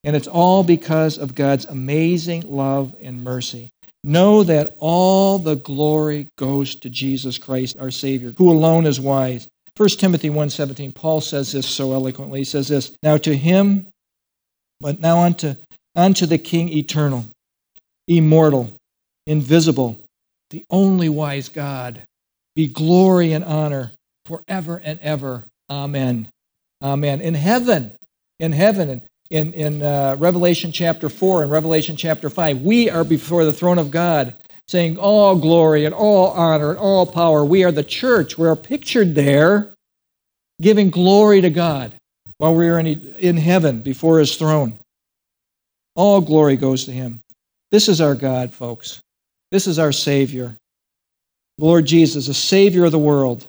[0.05, 3.71] And it's all because of God's amazing love and mercy.
[4.03, 9.49] Know that all the glory goes to Jesus Christ, our Savior, who alone is wise.
[9.81, 12.41] 1 Timothy 1.17, Paul says this so eloquently.
[12.41, 13.87] He says this, Now to him,
[14.79, 15.55] but now unto,
[15.97, 17.25] unto the King eternal,
[18.07, 18.75] immortal,
[19.27, 19.99] invisible,
[20.51, 22.03] the only wise God,
[22.55, 23.93] be glory and honor
[24.27, 25.45] forever and ever.
[25.71, 26.29] Amen.
[26.83, 27.23] Amen.
[27.23, 27.93] In heaven,
[28.39, 29.01] in heaven,
[29.31, 33.79] in, in uh, Revelation chapter 4 and Revelation chapter 5, we are before the throne
[33.79, 34.35] of God
[34.71, 37.45] saying, All glory and all honor and all power.
[37.45, 38.39] We are the church.
[38.39, 39.75] We are pictured there
[40.63, 41.93] giving glory to God
[42.39, 44.79] while we are in, heaven before his throne.
[45.97, 47.21] All glory goes to him.
[47.73, 49.01] This is our God, folks.
[49.51, 50.57] This is our Savior.
[51.59, 53.47] Lord Jesus, the Savior of the world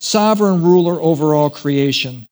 [0.00, 2.26] sovereign ruler over all creation.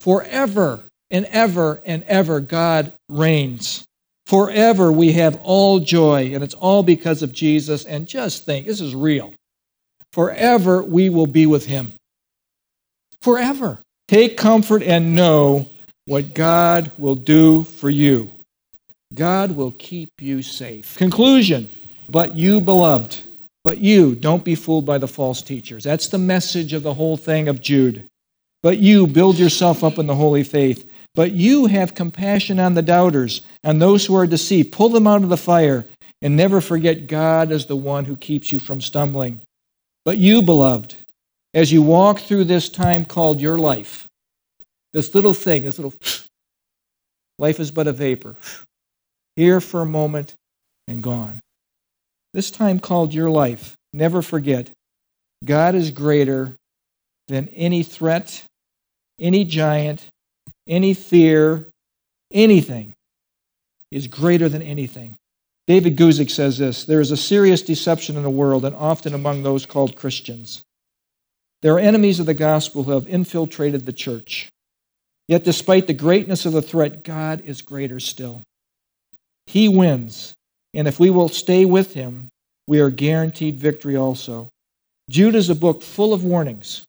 [0.00, 0.80] Forever
[1.10, 3.84] and ever and ever, God reigns.
[4.30, 7.84] Forever we have all joy, and it's all because of Jesus.
[7.84, 9.34] And just think, this is real.
[10.12, 11.94] Forever we will be with Him.
[13.22, 13.80] Forever.
[14.06, 15.68] Take comfort and know
[16.06, 18.30] what God will do for you.
[19.14, 20.96] God will keep you safe.
[20.96, 21.68] Conclusion.
[22.08, 23.18] But you, beloved,
[23.64, 25.82] but you, don't be fooled by the false teachers.
[25.82, 28.06] That's the message of the whole thing of Jude.
[28.62, 30.88] But you, build yourself up in the holy faith.
[31.14, 34.72] But you have compassion on the doubters, and those who are deceived.
[34.72, 35.86] Pull them out of the fire,
[36.22, 39.40] and never forget God is the one who keeps you from stumbling.
[40.04, 40.94] But you, beloved,
[41.52, 44.06] as you walk through this time called your life,
[44.92, 45.94] this little thing, this little
[47.38, 48.36] life is but a vapor,
[49.36, 50.34] here for a moment
[50.88, 51.40] and gone
[52.32, 54.70] this time called your life, never forget
[55.44, 56.56] God is greater
[57.28, 58.42] than any threat,
[59.18, 60.04] any giant,
[60.70, 61.68] any fear,
[62.32, 62.94] anything
[63.90, 65.16] is greater than anything.
[65.66, 69.42] David Guzik says this There is a serious deception in the world, and often among
[69.42, 70.62] those called Christians.
[71.60, 74.48] There are enemies of the gospel who have infiltrated the church.
[75.28, 78.42] Yet, despite the greatness of the threat, God is greater still.
[79.46, 80.34] He wins
[80.74, 82.28] and if we will stay with him,
[82.66, 84.48] we are guaranteed victory also.
[85.08, 86.84] Jude is a book full of warnings,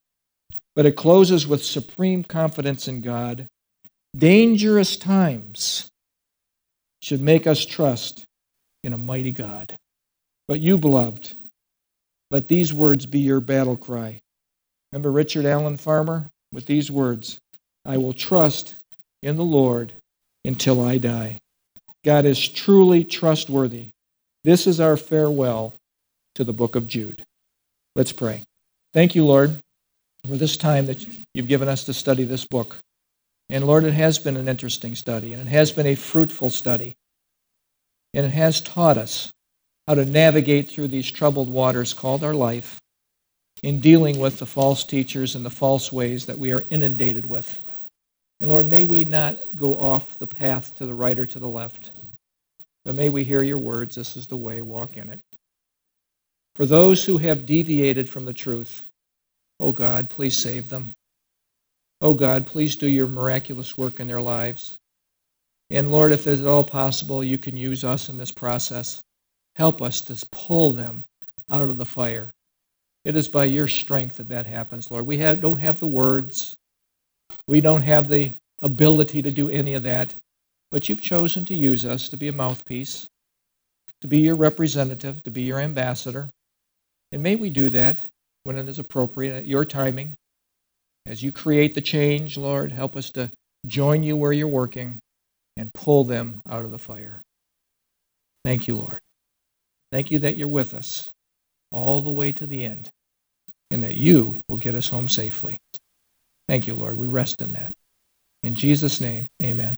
[0.76, 3.48] but it closes with supreme confidence in God.
[4.18, 5.89] Dangerous times
[7.01, 8.26] should make us trust
[8.84, 9.76] in a mighty God.
[10.47, 11.34] But you, beloved,
[12.32, 14.22] Let these words be your battle cry.
[14.91, 17.39] Remember Richard Allen Farmer with these words
[17.86, 18.76] I will trust
[19.22, 19.91] in the Lord
[20.45, 21.39] until I die.
[22.05, 23.89] God is truly trustworthy.
[24.43, 25.74] This is our farewell
[26.36, 27.24] to the book of Jude.
[27.95, 28.43] Let's pray.
[28.93, 29.55] Thank you, Lord,
[30.28, 32.78] for this time that you've given us to study this book.
[33.52, 36.93] And Lord, it has been an interesting study, and it has been a fruitful study.
[38.14, 39.30] And it has taught us
[39.88, 42.80] how to navigate through these troubled waters called our life
[43.62, 47.62] in dealing with the false teachers and the false ways that we are inundated with.
[48.39, 51.47] And Lord, may we not go off the path to the right or to the
[51.47, 51.91] left,
[52.86, 53.95] but may we hear your words.
[53.95, 55.20] This is the way, walk in it.
[56.56, 58.82] For those who have deviated from the truth,
[59.60, 60.93] oh God, please save them.
[62.02, 64.78] Oh God, please do your miraculous work in their lives.
[65.70, 69.02] And Lord, if it's at all possible, you can use us in this process.
[69.56, 71.04] Help us to pull them
[71.49, 72.32] out of the fire.
[73.06, 75.06] It is by your strength that that happens, Lord.
[75.06, 76.56] We have, don't have the words.
[77.47, 78.32] We don't have the
[78.62, 80.14] ability to do any of that.
[80.72, 83.08] But you've chosen to use us to be a mouthpiece,
[84.02, 86.30] to be your representative, to be your ambassador.
[87.12, 87.97] And may we do that
[88.43, 90.18] when it is appropriate at your timing.
[91.06, 93.32] As you create the change, Lord, help us to
[93.66, 94.99] join you where you're working
[95.58, 97.22] and pull them out of the fire.
[98.45, 98.99] Thank you, Lord.
[99.91, 101.12] Thank you that you're with us
[101.72, 102.89] all the way to the end
[103.70, 105.58] and that you will get us home safely.
[106.47, 106.97] Thank you, Lord.
[106.97, 107.74] We rest in that.
[108.43, 109.76] In Jesus' name, amen.